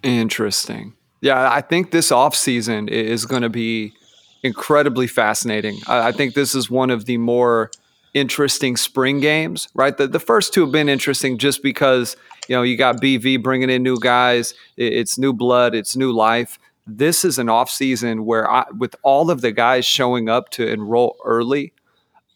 [0.05, 0.95] Interesting.
[1.23, 3.95] Yeah, I think this offseason is going to be
[4.43, 5.79] incredibly fascinating.
[5.89, 7.71] I, I, think this is one of the more
[8.13, 9.97] interesting spring games, right?
[9.97, 13.71] The, the first two have been interesting just because, you know, you got BV bringing
[13.71, 16.59] in new guys, it's new blood, it's new life.
[16.87, 21.17] This is an offseason where, I, with all of the guys showing up to enroll
[21.25, 21.73] early,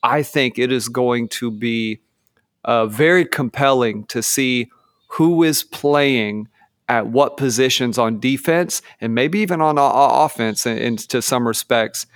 [0.03, 2.01] I think it is going to be
[2.65, 4.71] uh, very compelling to see
[5.09, 6.49] who is playing
[6.89, 12.07] at what positions on defense and maybe even on offense in, in, to some respects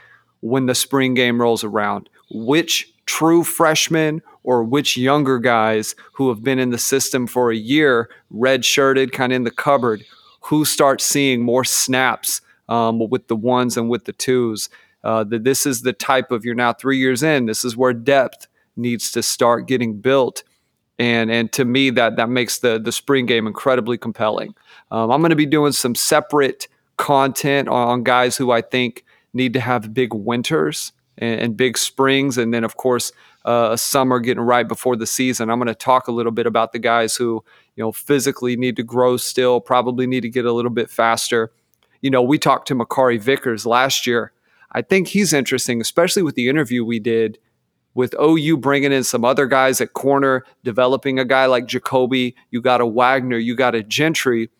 [0.40, 2.08] when the spring game rolls around.
[2.30, 7.56] Which true freshmen or which younger guys who have been in the system for a
[7.56, 10.04] year, red shirted, kind of in the cupboard,
[10.42, 14.68] who start seeing more snaps um, with the ones and with the twos.
[15.04, 17.46] Uh, that this is the type of you're now three years in.
[17.46, 18.46] This is where depth
[18.76, 20.44] needs to start getting built,
[20.96, 24.54] and and to me that that makes the the spring game incredibly compelling.
[24.92, 26.68] Um, I'm going to be doing some separate
[26.98, 32.36] content on, guys who I think need to have big winters and, and big springs,
[32.36, 33.10] and then of course
[33.46, 35.50] uh, summer getting right before the season.
[35.50, 37.42] I'm going to talk a little bit about the guys who
[37.74, 41.50] you know physically need to grow still, probably need to get a little bit faster.
[42.02, 44.32] You know, we talked to Makari Vickers last year.
[44.72, 47.38] I think he's interesting, especially with the interview we did
[47.94, 52.36] with OU bringing in some other guys at corner, developing a guy like Jacoby.
[52.50, 54.50] You got a Wagner, you got a Gentry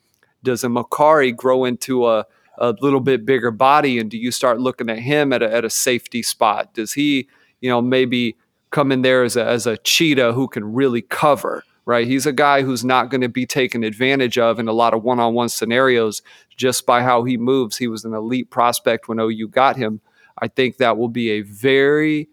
[0.43, 2.27] does a Makari grow into a,
[2.59, 3.99] a little bit bigger body?
[3.99, 6.75] And do you start looking at him at a, at a safety spot?
[6.75, 7.29] Does he,
[7.61, 8.37] you know, maybe
[8.71, 11.65] come in there as a, as a cheetah who can really cover?
[11.85, 14.95] Right, he's a guy who's not going to be taken advantage of in a lot
[14.95, 16.23] of one-on-one scenarios
[16.57, 17.77] just by how he moves.
[17.77, 20.01] He was an elite prospect when OU got him.
[20.39, 22.29] I think that will be a very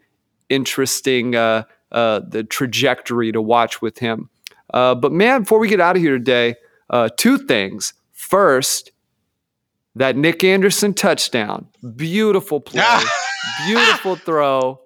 [0.50, 4.30] interesting uh, uh, the trajectory to watch with him.
[4.72, 6.56] Uh, but man, before we get out of here today,
[6.90, 7.94] uh, two things.
[8.30, 8.92] First,
[9.96, 11.68] that Nic Anderson touchdown.
[11.96, 12.84] Beautiful play.
[13.66, 14.80] beautiful throw.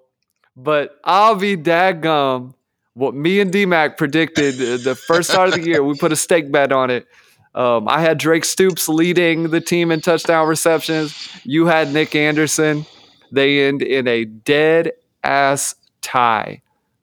[0.56, 2.54] But I'll be daggum.
[2.94, 6.52] What me and DMAC predicted the first start of the year, we put a stake
[6.52, 7.06] bet on it.
[7.54, 11.30] Um, I had Drake Stoops leading the team in touchdown receptions.
[11.44, 12.86] You had Nic Anderson.
[13.32, 16.62] They end in a dead ass tie,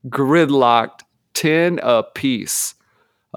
[0.08, 1.02] gridlocked
[1.34, 2.74] 10 apiece.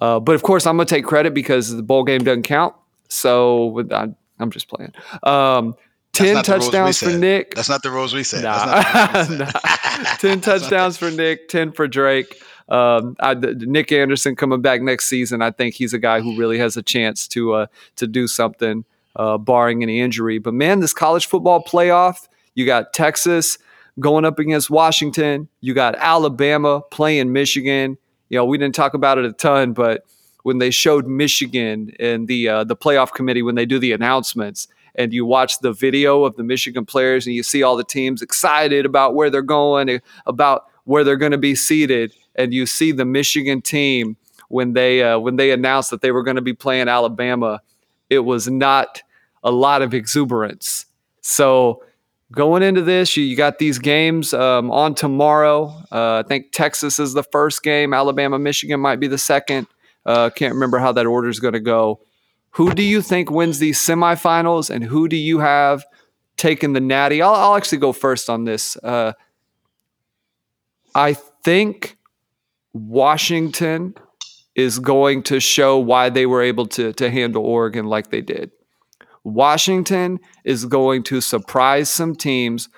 [0.02, 2.76] Uh, but of course, I'm going to take credit because the bowl game doesn't count.
[3.14, 4.10] So I,
[4.40, 4.94] am just playing.
[5.22, 5.76] Um,
[6.14, 7.56] 10 touchdowns for Nick.
[7.56, 8.44] That's not the rules we said.
[8.44, 8.78] Nah.
[8.78, 9.40] We said.
[9.40, 10.16] nah.
[10.20, 12.42] 10 touchdowns for Nick, 10 for Drake.
[12.70, 15.42] Um, I, Nic Anderson coming back next season.
[15.42, 17.66] I think he's a guy who really has a chance to uh,
[17.98, 18.86] to do something,
[19.16, 20.40] uh, barring any injury.
[20.40, 23.58] But man, this college football playoff, you got Texas
[24.00, 25.50] going up against Washington.
[25.62, 27.98] You got Alabama playing Michigan.
[28.30, 30.06] You know, we didn't talk about it a ton, but
[30.44, 34.68] when they showed Michigan and the uh, the playoff committee when they do the announcements
[34.96, 38.22] and you watch the video of the Michigan players and you see all the teams
[38.22, 42.66] excited about where they're going, eh, about where they're going to be seated, and you
[42.66, 44.18] see the Michigan team
[44.50, 47.62] when they uh, when they announced that they were going to be playing Alabama,
[48.10, 49.02] it was not
[49.44, 50.86] a lot of exuberance.
[51.22, 51.84] So
[52.32, 55.74] going into this, you, you got these games um, on tomorrow.
[55.92, 57.94] Uh, I think Texas is the first game.
[57.94, 59.68] Alabama, Michigan might be the second.
[60.06, 62.02] Uh, can't remember how that order is going to go.
[62.52, 65.86] Who do you think wins these semifinals, and who do you have
[66.38, 67.22] taking the Natty?
[67.22, 68.78] I'll, I'll actually go first on this.
[68.78, 69.14] Uh,
[70.94, 71.98] I think
[72.74, 73.96] Washington
[74.56, 78.52] is going to show why they were able to to handle Oregon like they did.
[79.24, 82.70] Washington is going to surprise some teams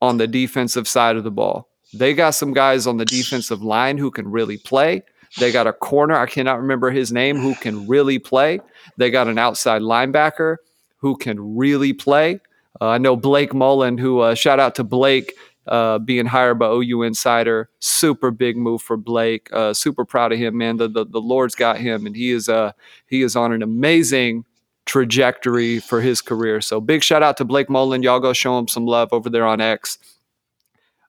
[0.00, 1.68] on the defensive side of the ball.
[1.94, 5.02] They got some guys on the defensive line who can really play.
[5.38, 8.60] They got a corner, I cannot remember his name, who can really play.
[8.96, 10.56] They got an outside linebacker
[10.98, 12.40] who can really play.
[12.80, 15.34] Uh, I know Blake Mullen, who uh, shout out to Blake
[15.66, 17.68] uh, being hired by OU Insider.
[17.80, 19.48] Super big move for Blake.
[19.52, 20.76] Uh, super proud of him, man.
[20.76, 22.72] The, the, the Lord's got him, and he is uh
[23.06, 24.44] he is on an amazing
[24.86, 26.60] trajectory for his career.
[26.60, 28.02] So big shout out to Blake Mullen.
[28.02, 29.98] Y'all go show him some love over there on X.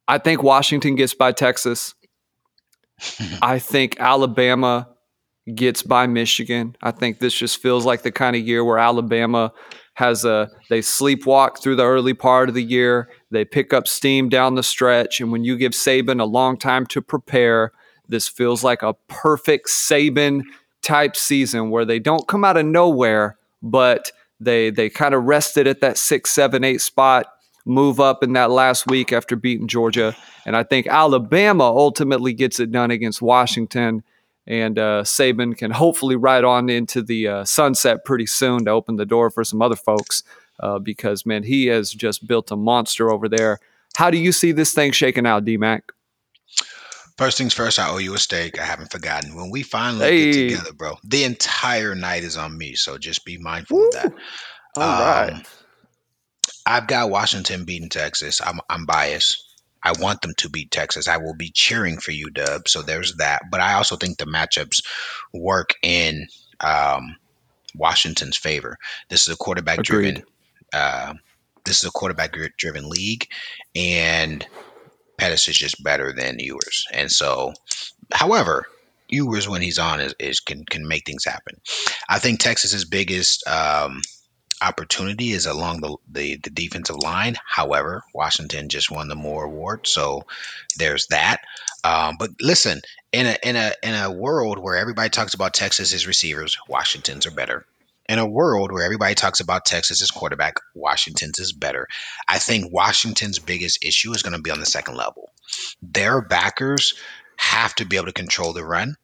[0.07, 1.95] I think Washington gets by Texas.
[3.41, 4.89] I think Alabama
[5.53, 6.75] gets by Michigan.
[6.81, 9.51] I think this just feels like the kind of year where Alabama
[9.93, 13.09] has a they sleepwalk through the early part of the year.
[13.31, 16.85] They pick up steam down the stretch, and when you give Saban a long time
[16.87, 17.71] to prepare,
[18.07, 20.43] this feels like a perfect Saban
[20.81, 25.67] type season where they don't come out of nowhere, but they they kind of rested
[25.67, 27.27] at that six, seven, eight spot
[27.65, 30.15] move up in that last week after beating Georgia.
[30.45, 34.03] And I think Alabama ultimately gets it done against Washington.
[34.47, 38.95] And uh, Saban can hopefully ride on into the uh, sunset pretty soon to open
[38.95, 40.23] the door for some other folks
[40.59, 43.59] uh, because, man, he has just built a monster over there.
[43.97, 45.81] How do you see this thing shaking out, DMAC?
[47.17, 48.59] First things first, I owe you a steak.
[48.59, 49.35] I haven't forgotten.
[49.35, 50.31] When we finally hey.
[50.31, 52.75] get together, bro, the entire night is on me.
[52.75, 53.87] So just be mindful Woo.
[53.87, 54.13] of that.
[54.75, 55.47] All um, right.
[56.65, 58.41] I've got Washington beating Texas.
[58.41, 59.41] I'm I'm biased.
[59.83, 61.07] I want them to beat Texas.
[61.07, 62.67] I will be cheering for you, Dub.
[62.67, 63.43] So there's that.
[63.51, 64.81] But I also think the matchups
[65.31, 66.27] work in
[66.59, 67.15] um,
[67.75, 68.77] Washington's favor.
[69.09, 70.23] This is a quarterback driven.
[70.73, 71.13] Uh,
[71.65, 73.27] this is a quarterback driven league,
[73.75, 74.45] and
[75.19, 76.85] Penix is just better than Ewers.
[76.91, 77.53] And so,
[78.11, 78.65] however,
[79.09, 81.55] Ewers when he's on is, is can can make things happen.
[82.09, 84.01] I think Texas's biggest um,
[84.61, 87.35] opportunity is along the, the, the defensive line.
[87.45, 90.23] However, Washington just won the Moore Award, so
[90.77, 91.41] there's that.
[91.83, 92.81] Um, but listen,
[93.11, 97.31] in a in a in a world where everybody talks about Texas's receivers, Washington's are
[97.31, 97.65] better.
[98.07, 101.87] In a world where everybody talks about Texas's quarterback, Washington's is better.
[102.27, 105.31] I think Washington's biggest issue is going to be on the second level.
[105.81, 106.93] Their backers
[107.37, 108.95] have to be able to control the run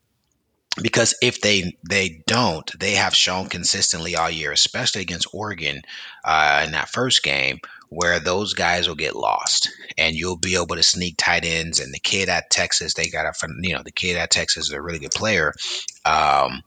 [0.80, 5.82] because if they they don't, they have shown consistently all year, especially against Oregon
[6.24, 7.59] uh, in that first game,
[7.89, 11.80] where those guys will get lost, and you'll be able to sneak tight ends.
[11.80, 14.72] And the kid at Texas, they got a you know the kid at Texas is
[14.72, 15.53] a really good player.
[16.05, 16.61] Um,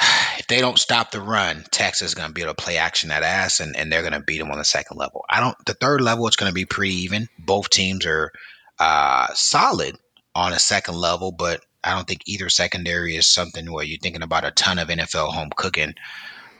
[0.38, 3.10] if they don't stop the run, Texas is going to be able to play action
[3.10, 5.24] that ass, and, and they're going to beat them on the second level.
[5.30, 5.56] I don't.
[5.64, 7.28] The third level, it's going to be pretty even.
[7.38, 8.32] Both teams are
[8.80, 9.96] uh, solid
[10.34, 14.22] on a second level, but I don't think either secondary is something where you're thinking
[14.22, 15.94] about a ton of NFL home cooking.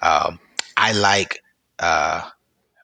[0.00, 0.38] Um,
[0.76, 1.42] I like
[1.78, 2.22] uh,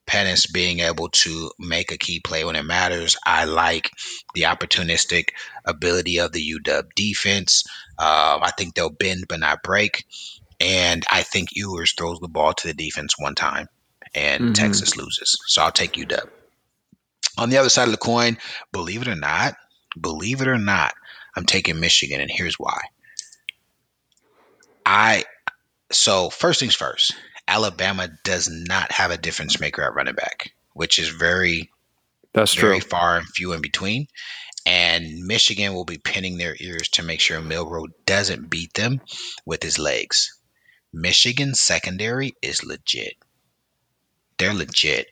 [0.07, 3.17] Penix being able to make a key play when it matters.
[3.25, 3.91] I like
[4.35, 5.29] the opportunistic
[5.65, 7.65] ability of the UW defense.
[7.99, 10.05] Um, I think they'll bend but not break.
[10.61, 13.69] And I think Ewers throws the ball to the defense one time
[14.15, 14.53] and mm-hmm.
[14.53, 15.39] Texas loses.
[15.47, 16.29] So I'll take UW.
[17.39, 18.37] On the other side of the coin,
[18.73, 19.55] believe it or not,
[19.99, 20.95] believe it or not,
[21.37, 22.81] I'm taking Michigan, and here's why.
[24.85, 25.25] I
[25.91, 27.15] so first things first,
[27.47, 31.71] Alabama does not have a difference maker at running back, which is very
[32.33, 32.89] that's very true.
[32.89, 34.07] far and few in between.
[34.65, 39.01] And Michigan will be pinning their ears to make sure Milroe doesn't beat them
[39.45, 40.39] with his legs.
[40.93, 43.17] Michigan secondary is legit.
[44.39, 45.09] They're legit.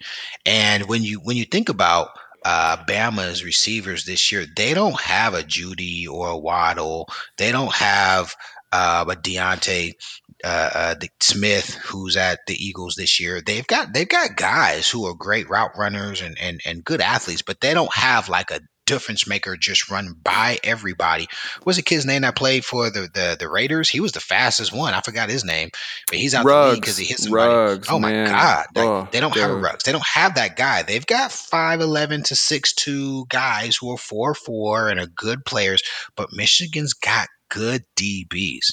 [0.47, 2.11] And when you when you think about
[2.45, 7.09] uh, Bama's receivers this year, they don't have a Jeudy or a Waddle.
[7.37, 8.35] They don't have
[8.73, 9.95] uh, a D'Ante
[10.43, 13.41] uh, uh, Smith who's at the Eagles this year.
[13.41, 17.43] They've got they've got guys who are great route runners and and and good athletes,
[17.43, 18.61] but they don't have like a
[18.91, 21.29] difference maker just run by everybody.
[21.63, 23.89] What's the kid's name that played for the, the, the Raiders?
[23.89, 24.95] He was the fastest one.
[24.95, 25.71] I forgot his name,
[26.09, 27.55] but he's out Ruggs, the league because he hit somebody.
[27.55, 28.27] Ruggs, oh my man.
[28.27, 29.43] god, oh, they don't dude.
[29.43, 29.85] have a Ruggs.
[29.85, 30.83] They don't have that guy.
[30.83, 35.45] They've got five eleven to six two guys who are four four and are good
[35.45, 35.83] players,
[36.17, 38.73] but Michigan's got good DBs,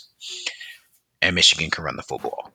[1.21, 2.51] and Michigan can run the football.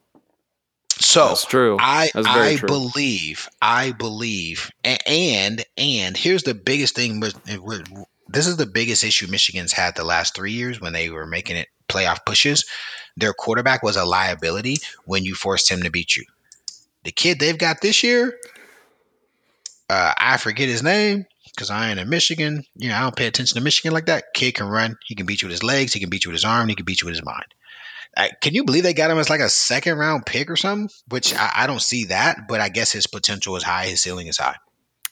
[1.02, 1.76] So That's true.
[1.80, 2.66] I I true.
[2.66, 7.86] believe I believe and and here's the biggest thing with, with
[8.28, 11.56] this is the biggest issue Michigan's had the last three years when they were making
[11.56, 12.64] it playoff pushes.
[13.16, 16.24] Their quarterback was a liability when you forced him to beat you.
[17.04, 18.38] The kid they've got this year,
[19.90, 22.64] uh, I forget his name because I ain't in Michigan.
[22.76, 24.32] You know, I don't pay attention to Michigan like that.
[24.34, 24.96] Kid can run.
[25.04, 25.92] He can beat you with his legs.
[25.92, 26.68] He can beat you with his arm.
[26.68, 27.46] He can beat you with his mind.
[28.16, 30.94] I, can you believe they got him as like a second round pick or something?
[31.08, 33.86] Which I, I, don't see that, but I guess his potential is high.
[33.86, 34.56] His ceiling is high.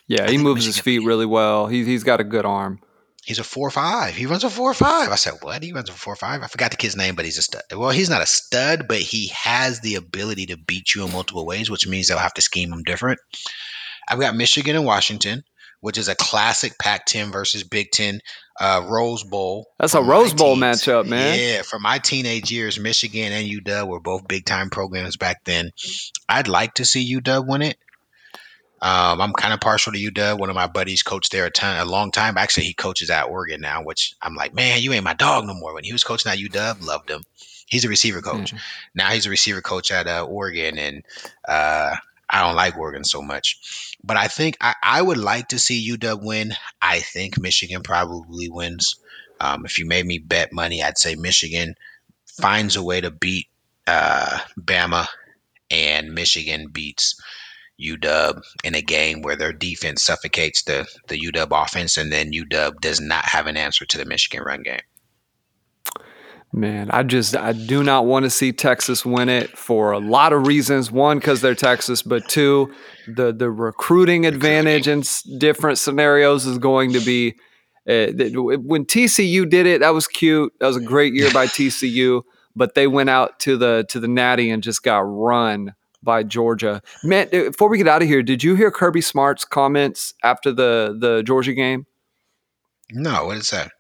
[0.07, 1.67] Yeah, he moves Michigan, his feet really well.
[1.67, 2.81] He, he's got a good arm.
[3.25, 4.15] He's a four five.
[4.15, 5.11] He runs a four five.
[5.11, 5.63] I said, what?
[5.63, 6.43] He runs a four five.
[6.43, 7.63] I forgot the kid's name, but he's a stud.
[7.73, 11.47] Well, he's not a stud, but he has the ability to beat you in multiple
[11.47, 13.21] ways, which means they'll have to scheme him different.
[14.09, 15.45] I've got Michigan and Washington,
[15.81, 18.21] which is a classic Pac-10 versus Big Ten
[18.61, 19.67] uh, Rose Bowl.
[19.79, 20.83] That's a Rose Bowl teens.
[20.83, 21.39] matchup, man.
[21.39, 25.71] Yeah, for my teenage years, Michigan and UW were both big time programs back then.
[26.29, 27.79] I'd like to see UW win it.
[28.83, 30.39] Um, I'm kind of partial to UW.
[30.39, 32.39] One of my buddies coached there a ton, a long time.
[32.39, 35.55] Actually, he coaches at Oregon now, which I'm like, man, you ain't my dog no
[35.55, 35.75] more.
[35.75, 37.23] When he was coaching at UW, loved him.
[37.67, 38.53] He's a receiver coach.
[38.53, 38.57] Mm-hmm.
[38.95, 41.05] Now he's a receiver coach at uh, Oregon, and
[41.47, 41.95] uh,
[42.31, 43.97] I don't like Oregon so much.
[44.03, 46.53] But I think I, I would like to see UW win.
[46.81, 48.97] I think Michigan probably wins.
[49.41, 51.75] Um, if you made me bet money, I'd say Michigan
[52.41, 53.49] finds a way to beat
[53.87, 55.07] uh, Bama,
[55.71, 57.21] and Michigan beats
[57.81, 62.79] UW in a game where their defense suffocates the the UW offense, and then UW
[62.81, 64.81] does not have an answer to the Michigan run game.
[66.53, 70.33] Man, I just I do not want to see Texas win it for a lot
[70.33, 70.91] of reasons.
[70.91, 72.75] One, because they're Texas, but two,
[73.07, 75.05] the the recruiting advantage in
[75.39, 77.37] different scenarios is going to be.
[77.89, 78.09] Uh,
[78.59, 80.53] when TCU did it, that was cute.
[80.61, 82.23] That was a great year by TCU,
[82.55, 86.83] but they went out to the to the Natty and just got run by Georgia.
[87.05, 90.53] Man, uh, before we get out of here, did you hear Kirby Smart's comments after
[90.53, 91.87] the the Georgia game?
[92.93, 93.71] No, what is that?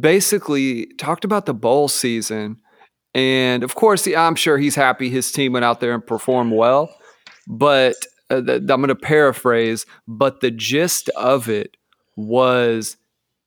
[0.00, 2.58] Basically talked about the bowl season
[3.14, 6.94] And of course, I'm sure he's happy his team went out there and performed well.
[7.48, 7.96] But
[8.30, 11.76] uh, I'm going to paraphrase, but the gist of it
[12.16, 12.96] was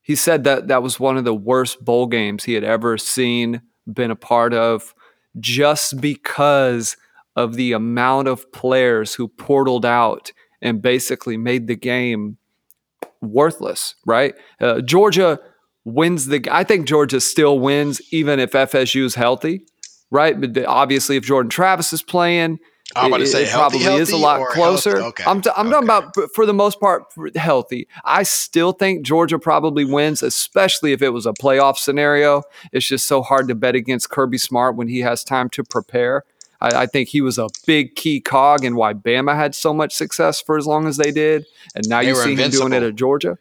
[0.02, 3.62] he said that that was one of the worst bowl games he had ever seen,
[3.92, 4.94] been a part of,
[5.40, 6.98] just because
[7.36, 10.32] of the amount of players who portaled out
[10.62, 12.38] and basically made the game
[13.22, 14.34] worthless, right?
[14.60, 15.40] Uh, Georgia
[15.86, 16.48] wins the.
[16.52, 19.66] I think Georgia still wins even if FSU is healthy,
[20.10, 20.40] right?
[20.40, 22.60] But obviously, if Jordan Travis is playing,
[22.96, 24.98] I'm about to say it healthy, probably is a lot closer.
[24.98, 25.08] healthy?
[25.08, 27.06] Okay, I'm, t- I'm talking about for the most part
[27.36, 27.88] healthy.
[28.04, 32.44] I still think Georgia probably wins, especially if it was a playoff scenario.
[32.72, 36.24] It's just so hard to bet against Kirby Smart when he has time to prepare.
[36.60, 39.94] I, I think he was a big key cog in why Bama had so much
[39.94, 42.84] success for as long as they did, and now They you see him doing it
[42.84, 43.38] at Georgia.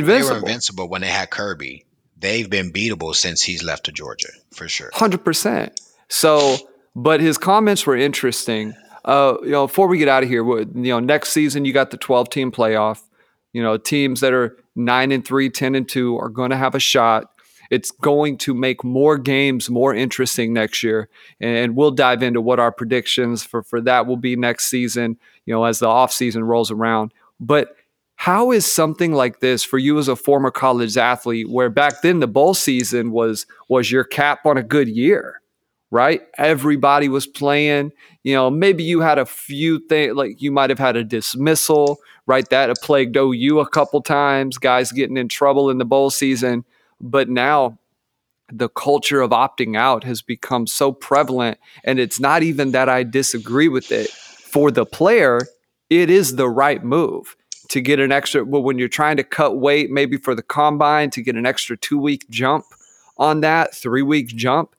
[0.00, 1.84] They were invincible when they had Kirby.
[2.18, 4.90] They've been beatable since he's left to Georgia, for sure.
[4.94, 5.78] Hundred percent.
[6.08, 6.56] So,
[6.94, 8.74] but his comments were interesting.
[9.04, 11.90] Uh, you know, before we get out of here, you know, next season you got
[11.90, 13.02] the twelve team playoff.
[13.52, 16.74] You know, teams that are nine and three, 10 and two are going to have
[16.74, 17.30] a shot.
[17.70, 21.08] It's going to make more games more interesting next year,
[21.40, 25.18] and we'll dive into what our predictions for for that will be next season.
[25.46, 27.74] You know, as the off season rolls around, but
[28.16, 32.20] how is something like this for you as a former college athlete where back then
[32.20, 35.40] the bowl season was was your cap on a good year
[35.92, 36.22] right?
[36.36, 37.92] Everybody was playing
[38.24, 41.98] you know maybe you had a few things like you might have had a dismissal
[42.26, 42.48] right?
[42.50, 46.64] That plagued ou a couple times guys getting in trouble in the bowl season.
[47.00, 47.78] But now
[48.50, 53.02] the culture of opting out has become so prevalent and it's not even that i
[53.02, 54.08] disagree with it.
[54.08, 55.40] For the player
[55.90, 57.36] it is the right move
[57.68, 61.10] to get an extra well, when you're trying to cut weight maybe for the combine
[61.10, 62.64] to get an extra two week jump
[63.18, 64.74] on that three week jump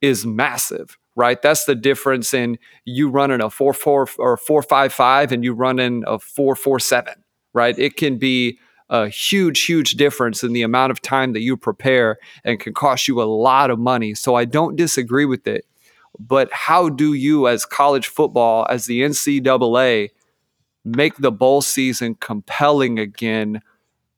[0.00, 1.42] is massive right?
[1.42, 7.14] That's the difference in you running a 4-4 or 4-5-5 and you running a 4-4-7
[7.52, 7.76] right?
[7.78, 12.18] It can be a huge huge difference in the amount of time that you prepare
[12.44, 14.14] and can cost you a lot of money.
[14.14, 15.64] So i don't disagree with it
[16.18, 20.10] but how do you as college football as the ncaa
[20.84, 23.60] make the bowl season compelling again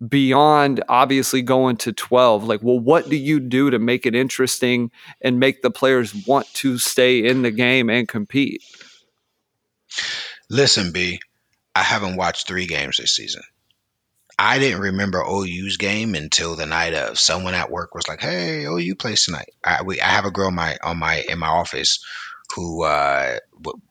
[0.09, 4.91] beyond obviously going to 12 like well what do you do to make it interesting
[5.21, 8.63] and make the players want to stay in the game and compete
[10.53, 11.19] Listen, B,
[11.75, 13.43] I haven't watched three games this season.
[14.39, 17.19] I didn't remember OU's game until the night of.
[17.19, 20.51] Someone at work was like, "Hey, OU plays tonight." I, we, I have a girl
[20.51, 22.05] my on my in my office
[22.55, 23.39] who uh,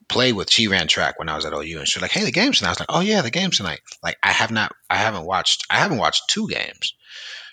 [0.10, 0.52] played with.
[0.52, 2.70] She ran track when I was at OU, and she's like, "Hey, the game's tonight."
[2.70, 5.66] I was like, "Oh yeah, the game's tonight." Like I have not, I haven't watched,
[5.70, 6.94] I haven't watched two games.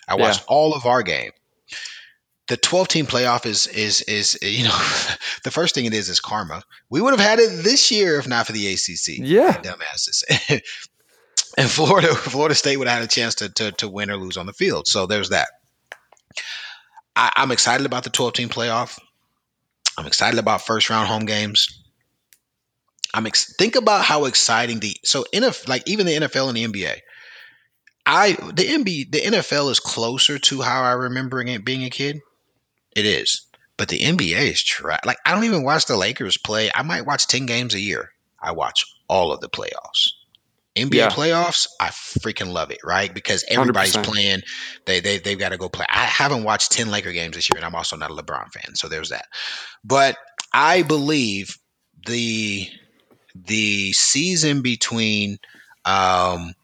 [0.09, 0.23] I Yeah.
[0.23, 1.31] watched all of our game.
[2.49, 4.71] The 12 team playoff is is is you know
[5.45, 6.63] the first thing it is is karma.
[6.89, 9.19] We would have had it this year if not for the ACC.
[9.19, 9.61] Yeah.
[9.61, 10.23] dumbasses.
[11.59, 14.37] and Florida Florida State would have had a chance to, to to win or lose
[14.39, 14.87] on the field.
[14.87, 15.49] So there's that.
[17.15, 18.99] I, I'm excited about the 12 team playoff.
[19.99, 21.78] I'm excited about first round home games.
[23.19, 26.65] I'm ex- think about how exciting the so NFL like even the NFL and the
[26.67, 26.99] NBA.
[28.07, 32.21] I the NBA the NFL is closer to how I remember it being a kid.
[32.97, 33.47] It is,
[33.77, 36.71] but the NBA is tra- like I don't even watch the Lakers play.
[36.75, 38.11] I might watch ten games a year.
[38.41, 40.13] I watch all of the playoffs.
[40.77, 41.11] NBA Yeah.
[41.11, 43.13] playoffs, I freaking love it, right?
[43.13, 44.05] Because everybody's 100%.
[44.05, 44.43] playing.
[44.87, 45.87] They they they've got to go play.
[45.91, 48.77] I haven't watched ten Laker games this year, and I'm also not a LeBron fan,
[48.77, 49.27] so there's that.
[49.85, 50.17] But
[50.55, 51.59] I believe
[52.07, 52.69] the
[53.47, 55.39] the season between
[55.85, 56.55] um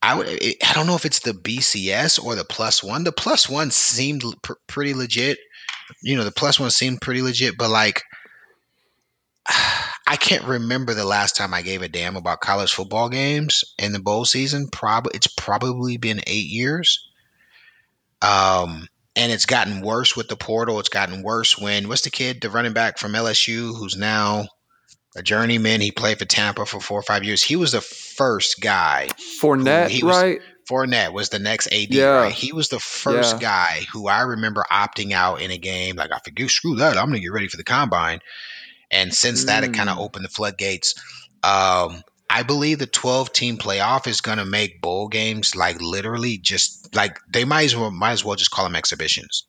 [0.00, 3.04] I would I don't know if it's the BCS or the plus one.
[3.04, 5.38] The plus one seemed pr- pretty legit.
[6.02, 8.02] You know, the plus one seemed pretty legit, but like
[10.06, 13.92] I can't remember the last time I gave a damn about college football games in
[13.92, 14.68] the bowl season.
[14.70, 17.10] Probably it's probably been eight years.
[18.22, 20.78] Um, and it's gotten worse with the portal.
[20.80, 24.46] It's gotten worse when what's the kid, the running back from LSU, who's now
[25.18, 25.80] a journeyman.
[25.80, 27.42] He played for Tampa for four or five years.
[27.42, 29.08] He was the first guy.
[29.40, 30.40] Fournette, he was- right?
[30.70, 32.04] Fournette was the next AD, Yeah.
[32.06, 32.32] right?
[32.32, 33.40] He was the first Yeah.
[33.40, 35.96] guy who I remember opting out in a game.
[35.96, 36.96] Like I forget, screw that.
[36.98, 38.20] I'm gonna get ready for the combine.
[38.90, 40.00] And since that, it kind of Mm.
[40.02, 40.94] opened the floodgates.
[41.42, 46.36] Um, I believe the 12 team playoff is going to make bowl games like literally
[46.36, 49.44] just like they might as well might as well just call them exhibitions.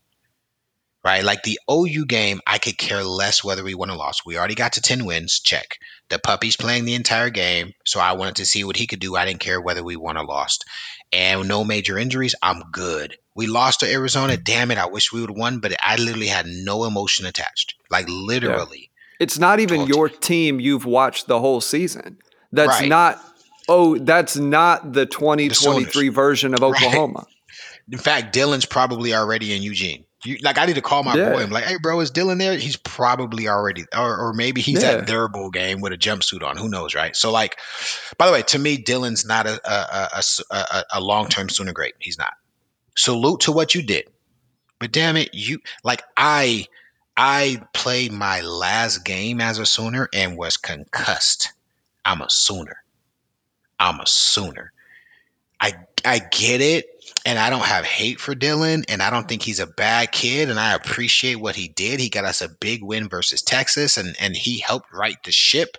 [1.04, 1.24] Right?
[1.24, 4.24] Like the OU game, I could care less whether we won or lost.
[4.26, 5.78] We already got to 10 wins, check.
[6.10, 9.16] The puppy's playing the entire game, so I wanted to see what he could do.
[9.16, 10.66] I didn't care whether we won or lost.
[11.14, 13.18] And no major injuries, I'm good.
[13.34, 14.36] We lost to Arizona.
[14.36, 17.76] Damn it, I wish we would have won, but I literally had no emotion attached.
[17.90, 18.92] Like literally.
[19.20, 22.18] It's not even your team you've watched the whole season.
[22.52, 22.90] That's Right.
[22.90, 23.22] not
[23.70, 26.76] oh, that's not the 2023 version of Right.
[26.76, 27.26] Oklahoma.
[27.92, 30.04] In fact, Dillon's probably already in Eugene.
[30.26, 31.32] You, like I need to call my Yeah.
[31.32, 31.42] boy.
[31.44, 32.58] I'm like, hey, bro, is Dillon there?
[32.58, 34.92] He's probably already, or, or maybe he's Yeah.
[34.92, 36.58] at their bowl game with a jumpsuit on.
[36.58, 37.16] Who knows, right?
[37.16, 37.58] So, like,
[38.18, 39.60] by the way, to me, Dillon's not a
[40.92, 41.96] a long-term Sooner great.
[42.00, 42.34] He's not.
[42.98, 44.10] Salute to what you did,
[44.78, 46.66] but damn it, you like I
[47.16, 51.54] I played my last game as a Sooner and was concussed.
[52.04, 52.84] I'm a Sooner.
[53.80, 54.74] I'm a Sooner.
[55.62, 55.74] I
[56.04, 59.60] I get it, and I don't have hate for Dillon, and I don't think he's
[59.60, 62.00] a bad kid, and I appreciate what he did.
[62.00, 65.78] He got us a big win versus Texas, and and he helped right the ship.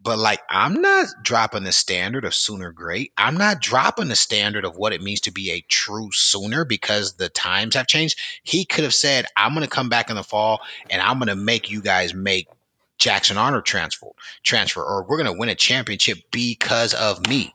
[0.00, 3.12] But like, I'm not dropping the standard of Sooner great.
[3.16, 7.14] I'm not dropping the standard of what it means to be a true Sooner because
[7.14, 8.18] the times have changed.
[8.44, 11.28] He could have said, "I'm going to come back in the fall, and I'm going
[11.28, 12.46] to make you guys make
[12.98, 14.10] Jackson Arnold transfer,
[14.44, 17.52] transfer, or we're going to win a championship because of me."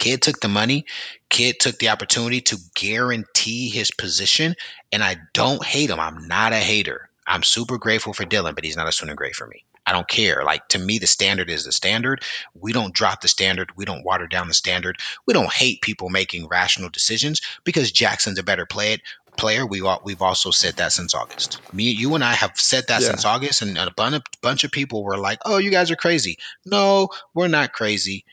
[0.00, 0.84] Kid took the money.
[1.28, 4.56] Kid took the opportunity to guarantee his position,
[4.90, 6.00] and I don't hate him.
[6.00, 7.08] I'm not a hater.
[7.26, 9.64] I'm super grateful for Dillon, but he's not a Sooner great for me.
[9.86, 10.42] I don't care.
[10.44, 12.22] Like to me, the standard is the standard.
[12.54, 13.70] We don't drop the standard.
[13.76, 14.98] We don't water down the standard.
[15.26, 19.00] We don't hate people making rational decisions because Jackson's a better play it
[19.36, 19.66] player.
[19.66, 21.60] We all, we've also said that since August.
[21.72, 23.08] Me, you, and I have said that Yeah.
[23.08, 25.96] since August, and a bunch of, bunch of people were like, "Oh, you guys are
[25.96, 28.24] crazy." No, we're not crazy.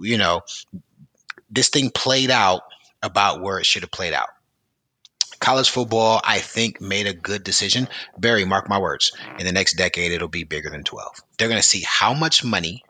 [0.00, 0.42] You know,
[1.56, 2.62] this thing played out
[3.02, 4.28] about where it should have played out.
[5.40, 7.88] College football, I think, made a good decision.
[8.16, 9.12] Barry, mark my words.
[9.38, 11.20] In the next decade, it'll be bigger than 12.
[11.38, 12.84] They're going to see how much money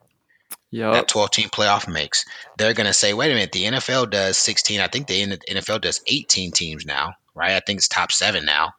[0.92, 2.24] that 12 team playoff makes.
[2.58, 4.80] They're going to say, wait a minute, the NFL does 16.
[4.80, 7.52] I think the NFL does 18 teams now, right?
[7.52, 8.74] I think it's top seven now,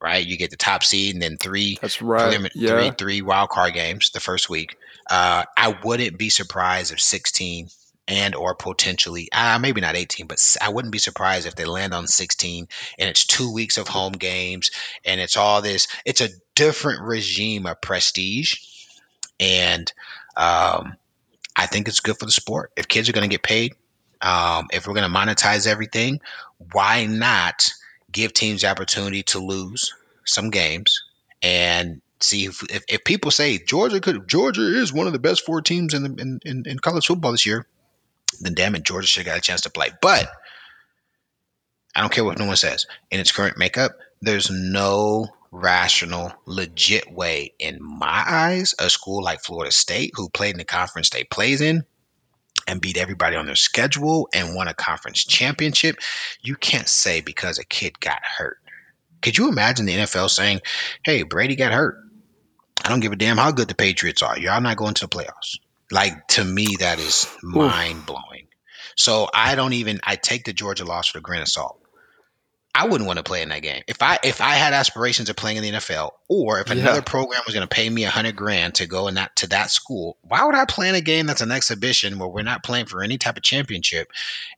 [0.00, 0.24] right?
[0.24, 2.50] You get the top seed and then three That's right.
[2.54, 2.70] Yeah.
[2.70, 4.76] three three wild card games the first week.
[5.10, 7.68] Uh, I wouldn't be surprised if 16
[8.12, 11.94] and or potentially uh, maybe not 18, but i wouldn't be surprised if they land
[11.94, 12.68] on 16
[12.98, 14.70] and it's two weeks of home games
[15.06, 15.88] and it's all this.
[16.04, 18.56] It's a different regime of prestige,
[19.40, 19.90] and
[20.36, 20.94] um,
[21.56, 22.72] I think it's good for the sport.
[22.76, 23.72] If kids are going to get paid,
[24.20, 26.20] um, if we're going to monetize everything,
[26.72, 27.72] why not
[28.10, 29.94] give teams the opportunity to lose
[30.26, 31.02] some games
[31.40, 35.46] and see if, if, if people say Georgia could Georgia is one of the best
[35.46, 37.66] four teams in, the, in, in in college football this year,
[38.46, 39.90] then damn it, Georgia should have got a chance to play.
[40.00, 40.28] But
[41.94, 42.86] I don't care what no one says.
[43.10, 49.42] In its current makeup, there's no rational, legit way, in my eyes, a school like
[49.42, 51.84] Florida State, who played in the conference they plays in,
[52.66, 55.96] and beat everybody on their schedule and won a conference championship.
[56.40, 58.58] You can't say because a kid got hurt.
[59.20, 60.60] Could you imagine the NFL saying,
[61.04, 61.98] "Hey, Brady got hurt.
[62.84, 64.38] I don't give a damn how good the Patriots are.
[64.38, 65.58] Y'all not going to the playoffs."
[65.90, 68.31] Like to me, that is mind blowing.
[68.96, 70.00] So I don't even.
[70.04, 71.78] I take the Georgia loss for a grain of salt.
[72.74, 75.36] I wouldn't want to play in that game if I if I had aspirations of
[75.36, 76.74] playing in the NFL, or if Yeah.
[76.80, 79.46] another program was going to pay me a hundred grand to go in that to
[79.48, 80.16] that school.
[80.22, 83.02] Why would I play in a game that's an exhibition where we're not playing for
[83.02, 84.10] any type of championship,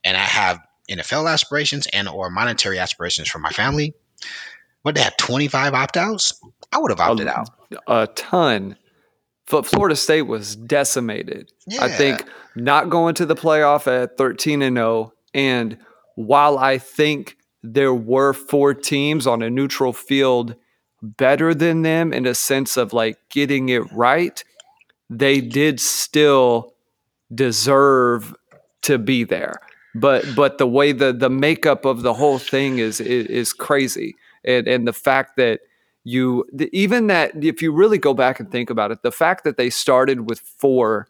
[0.04, 3.94] and I have NFL aspirations and or monetary aspirations for my family?
[4.82, 6.40] What they have twenty five opt outs?
[6.70, 7.50] I would have opted a, out.
[7.88, 8.76] a ton.
[9.50, 11.50] But Florida State was decimated.
[11.80, 12.24] I think
[12.56, 15.78] not going to the playoff at 13 and 0 and
[16.14, 20.54] while I think there were four teams on a neutral field
[21.02, 24.42] better than them in a sense of like getting it right,
[25.10, 26.74] they did still
[27.34, 28.34] deserve
[28.82, 29.60] to be there.
[29.94, 34.16] But but the way the the makeup of the whole thing is is, is crazy.
[34.44, 35.60] And and the fact that
[36.04, 39.56] you even that if you really go back and think about it, the fact that
[39.56, 41.08] they started with four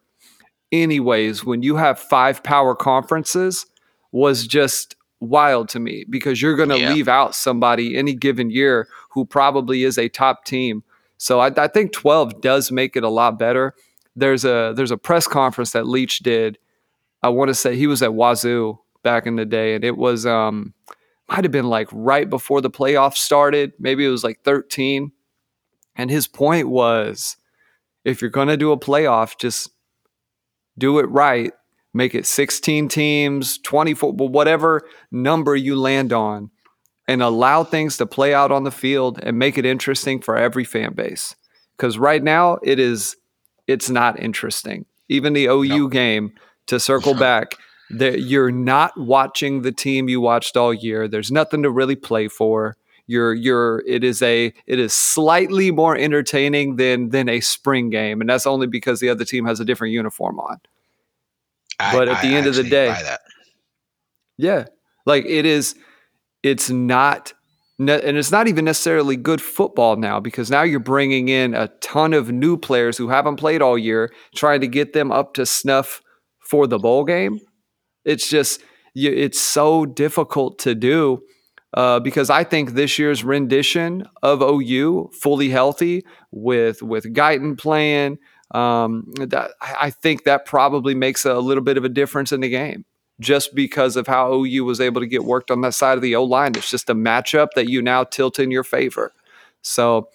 [0.83, 3.67] anyways when you have five power conferences
[4.13, 6.93] was just wild to me because you're going to Yeah.
[6.93, 10.83] leave out somebody any given year who probably is a top team.
[11.17, 13.75] So I, I think 12 does make it a lot better.
[14.17, 16.59] There's a there's a press conference that Leach did.
[17.23, 20.25] I want to say he was at Wazoo back in the day, and it was
[20.27, 20.75] um
[21.29, 23.73] might have been like right before the playoffs started.
[23.79, 25.11] Maybe it was like 13.
[25.97, 27.37] And his point was
[28.05, 29.71] if you're going to do a playoff, just
[30.79, 31.53] do it right.
[31.93, 34.83] Make it 16 teams, 24, but whatever
[35.13, 36.51] number you land on,
[37.07, 40.65] and allow things to play out on the field and make it interesting for every
[40.65, 41.37] fan base.
[41.77, 43.17] Because right now it is,
[43.67, 44.87] it's not interesting.
[45.09, 45.93] Even the OU nope.
[45.93, 46.33] game
[46.67, 47.53] to circle back,
[47.91, 51.07] that you're not watching the team you watched all year.
[51.07, 52.77] There's nothing to really play for.
[53.07, 58.21] You're you're it is a it is slightly more entertaining than than a spring game,
[58.21, 60.59] and that's only because the other team has a different uniform on.
[61.79, 62.95] I, but at the end of the day,
[64.39, 64.67] yeah,
[65.07, 65.75] like it is,
[66.43, 67.35] it's not
[67.79, 72.13] and it's not even necessarily good football now because now you're bringing in a ton
[72.13, 76.01] of new players who haven't played all year, trying to get them up to snuff
[76.39, 77.41] for the bowl game.
[78.05, 78.63] It's just
[78.95, 81.23] it's so difficult to do
[81.75, 88.19] uh, because I think this year's rendition of OU, fully healthy with with Guyton playing,
[88.53, 92.49] um, that I think that probably makes a little bit of a difference in the
[92.49, 92.85] game
[93.21, 96.15] just because of how OU was able to get worked on that side of the
[96.15, 96.53] O line.
[96.55, 99.13] It's just a matchup that you now tilt in your favor.
[99.63, 100.09] So,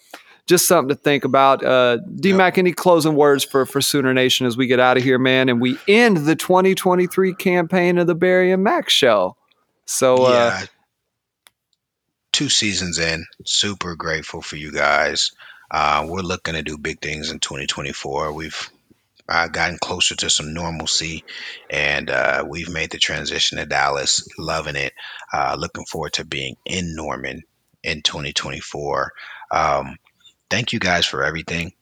[0.48, 1.64] just something to think about.
[1.64, 5.20] Uh, DMAC, any closing words for for Sooner Nation as we get out of here,
[5.20, 9.36] man, and we end the 2023 campaign of the Barry and Mack Show.
[9.86, 10.30] So, uh,
[10.62, 10.66] yeah.
[12.32, 15.32] Two seasons in, super grateful for you guys.
[15.72, 18.34] Uh, we're looking to do big things in 2024.
[18.34, 18.70] We've
[19.28, 21.24] uh, gotten closer to some normalcy,
[21.70, 24.28] and uh, we've made the transition to Dallas.
[24.38, 24.94] Loving it.
[25.32, 27.44] Uh, looking forward to being in Norman
[27.84, 29.12] in 2024.
[29.52, 29.98] Um,
[30.50, 31.74] thank you guys for everything.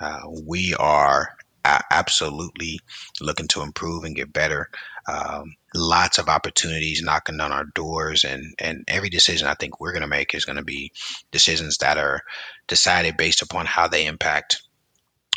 [0.00, 1.30] Uh, we are
[1.64, 2.80] a- absolutely
[3.20, 4.68] looking to improve and get better.
[5.06, 9.92] Um, lots of opportunities knocking on our doors, and and every decision I think we're
[9.92, 10.92] going to make is going to be
[11.30, 12.22] decisions that are
[12.68, 14.62] decided based upon how they impact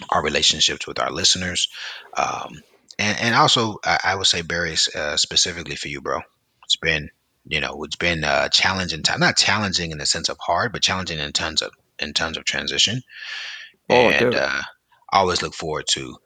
[0.10, 1.70] our relationships with our listeners.
[2.16, 2.62] Um,
[3.00, 6.20] and, and also, I, I would say, Barry, uh, specifically for you, bro,
[6.66, 7.10] it's been,
[7.48, 10.82] you know, it's been uh, challenging time, not challenging in the sense of hard, but
[10.82, 13.02] challenging in tons of, in terms of transition.
[13.90, 14.62] Oh, and uh,
[15.16, 16.18] I always look forward to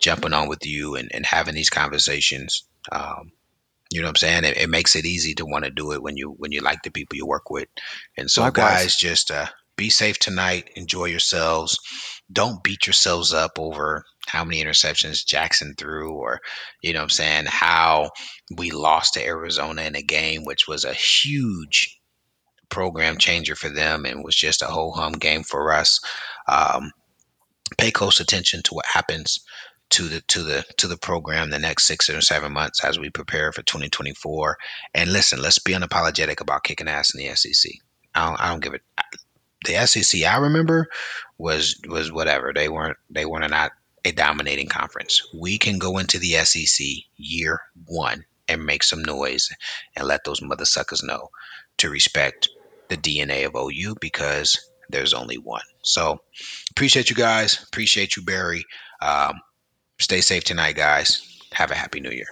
[0.00, 2.64] jumping on with you and, and having these conversations.
[2.90, 3.32] Um,
[3.90, 4.44] you know what I'm saying?
[4.44, 6.82] It, it, makes it easy to want to do it when you when you like
[6.82, 7.68] the people you work with.
[8.16, 8.70] And so, Likewise.
[8.70, 9.46] guys, just uh,
[9.76, 10.70] be safe tonight.
[10.76, 11.78] Enjoy yourselves
[12.30, 16.40] don't beat yourselves up over how many interceptions Jackson threw or,
[16.82, 18.10] you know what I'm saying, how
[18.54, 21.98] we lost to Arizona in a game, which was a huge
[22.68, 26.00] program changer for them and was just a whole hum game for us.
[26.46, 26.90] Um,
[27.76, 29.40] pay close attention to what happens
[29.90, 33.10] to the to the to the program the next six or seven months as we
[33.10, 34.56] prepare for 2024.
[34.94, 37.72] And listen, let's be unapologetic about kicking ass in the SEC.
[38.14, 38.82] I don't, I don't give it
[39.64, 40.88] the SEC I remember
[41.36, 42.52] was was whatever.
[42.54, 43.72] They weren't they weren't not
[44.04, 45.22] a dominating conference.
[45.34, 46.86] We can go into the SEC
[47.16, 49.50] year one and make some noise
[49.96, 51.30] and let those mother suckers know
[51.78, 52.48] to respect
[52.88, 55.62] the DNA of OU because there's only one.
[55.88, 56.20] So
[56.70, 57.64] appreciate you guys.
[57.66, 58.64] Appreciate you, Barry.
[59.00, 59.40] Um,
[59.98, 61.24] stay safe tonight, guys.
[61.52, 62.28] Have a happy new year.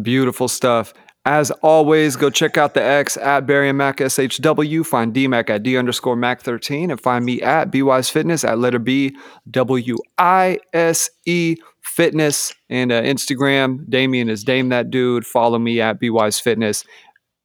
[0.00, 0.94] Beautiful stuff.
[1.26, 4.84] As always, go check out the X at Barry and Mack SHW.
[4.84, 8.78] Find DMAC at D underscore Mack 13 and find me at BWise Fitness at letter
[8.78, 9.16] B
[9.50, 13.88] W I S E Fitness and uh, Instagram.
[13.88, 15.26] Damian is Dame That Dude.
[15.26, 16.84] Follow me at BWise Fitness.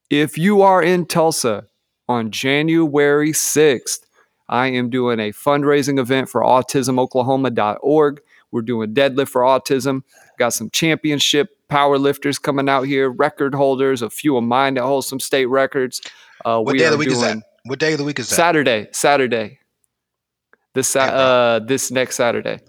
[0.09, 1.65] If you are in Tulsa
[2.09, 3.99] on January 6th,
[4.49, 8.21] I am doing a fundraising event for autismoklahoma.org.
[8.51, 10.01] We're doing Deadlift for Autism.
[10.39, 14.83] Got some championship power lifters coming out here, record holders, a few of mine that
[14.83, 16.01] hold some state records.
[16.43, 17.37] Uh, what day of the week is that?
[17.65, 18.35] What day of the week is that?
[18.35, 18.87] Saturday.
[18.91, 19.59] Saturday.
[20.73, 22.59] This uh, this next Saturday.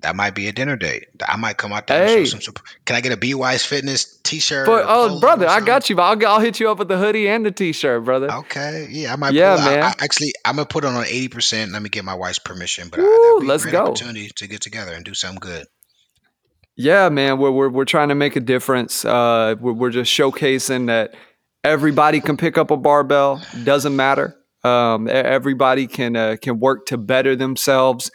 [0.00, 1.08] That might be a dinner date.
[1.26, 2.06] I might come out there.
[2.06, 2.24] Hey.
[2.24, 2.40] Some,
[2.86, 4.66] can I get a B Wise Fitness T-shirt?
[4.66, 5.98] But, oh, brother, I got you.
[6.00, 8.32] I'll I'll hit you up with the hoodie and the T-shirt, brother.
[8.32, 9.34] Okay, yeah, I might.
[9.34, 9.82] Yeah, pull, man.
[9.82, 11.72] I, I, actually, I'm gonna put it on eighty percent.
[11.72, 12.88] Let me get my wife's permission.
[12.88, 13.86] But Woo, let's go.
[13.86, 15.66] Opportunity to get together and do something good.
[16.76, 19.04] Yeah, man, we're we're, we're trying to make a difference.
[19.04, 21.14] Uh, we're, we're just showcasing that
[21.62, 23.42] everybody can pick up a barbell.
[23.64, 24.34] Doesn't matter.
[24.64, 28.10] Um, everybody can uh, can work to better themselves.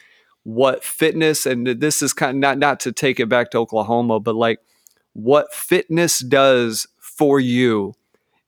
[0.45, 4.19] What fitness and this is kind of not not to take it back to Oklahoma,
[4.19, 4.59] but like
[5.13, 7.93] what fitness does for you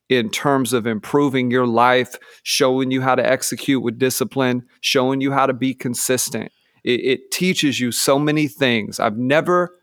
[0.10, 5.32] in terms of improving your life, showing you how to execute with discipline, showing you
[5.32, 6.52] how to be consistent.
[6.84, 9.00] It, it teaches you so many things.
[9.00, 9.76] I've never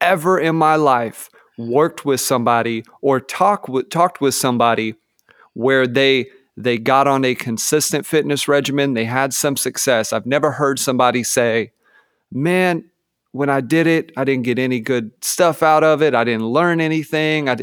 [0.00, 4.94] ever in my life worked with somebody or talk with, talked with somebody
[5.52, 10.12] where they they got on a consistent fitness regimen, they had some success.
[10.12, 11.72] I've never heard somebody say,
[12.30, 12.84] "Man,
[13.32, 16.14] when I did it, I didn't get any good stuff out of it.
[16.14, 17.56] I didn't learn anything." I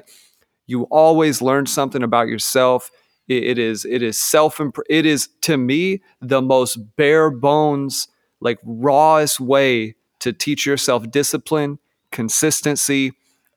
[0.68, 2.91] you always learn something about yourself
[3.27, 4.59] it, it is it is self
[4.89, 8.07] it is to me the most bare bones
[8.41, 11.80] like rawest way to teach yourself discipline,
[12.11, 13.13] consistency,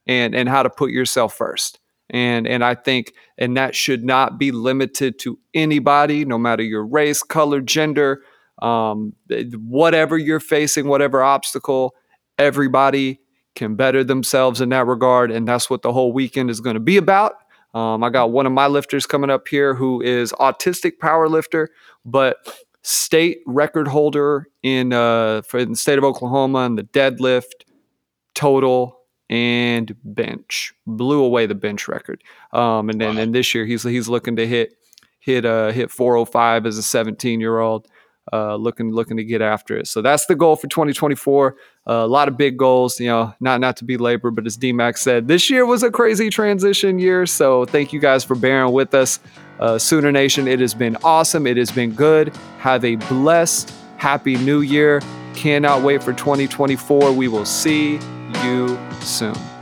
[0.06, 1.80] and and how to put yourself first.
[2.14, 6.86] And and I think and that should not be limited to anybody, no matter your
[6.86, 8.22] race, color, gender,
[8.62, 9.14] um,
[9.66, 11.96] whatever you're facing, whatever obstacle.
[12.38, 13.18] Everybody
[13.56, 16.80] can better themselves in that regard, and that's what the whole weekend is going to
[16.80, 17.34] be about.
[17.74, 21.70] Um, I got one of my lifters coming up here who is autistic power lifter,
[22.04, 22.36] but
[22.82, 27.64] state record holder in uh, for the state of Oklahoma in the deadlift,
[28.36, 29.00] total,
[29.34, 30.72] and bench.
[30.86, 32.22] Blew away the bench record.
[32.52, 33.22] Um, and then wow.
[33.22, 34.76] and this year he's he's looking to hit
[35.18, 37.88] hit uh hit 405 as a 17 year old.
[38.32, 39.86] Uh, looking looking to get after it.
[39.86, 41.56] So that's the goal for 2024.
[41.86, 42.98] Uh, a lot of big goals.
[42.98, 45.90] You know, not not to be labor, but as DMAC said, this year was a
[45.90, 47.26] crazy transition year.
[47.26, 49.18] So thank you guys for bearing with us.
[49.60, 51.46] Uh, Sooner Nation, it has been awesome.
[51.46, 52.34] It has been good.
[52.60, 55.02] Have a blessed, happy new year.
[55.34, 57.12] Cannot wait for 2024.
[57.12, 57.98] We will see
[58.44, 59.53] you soon.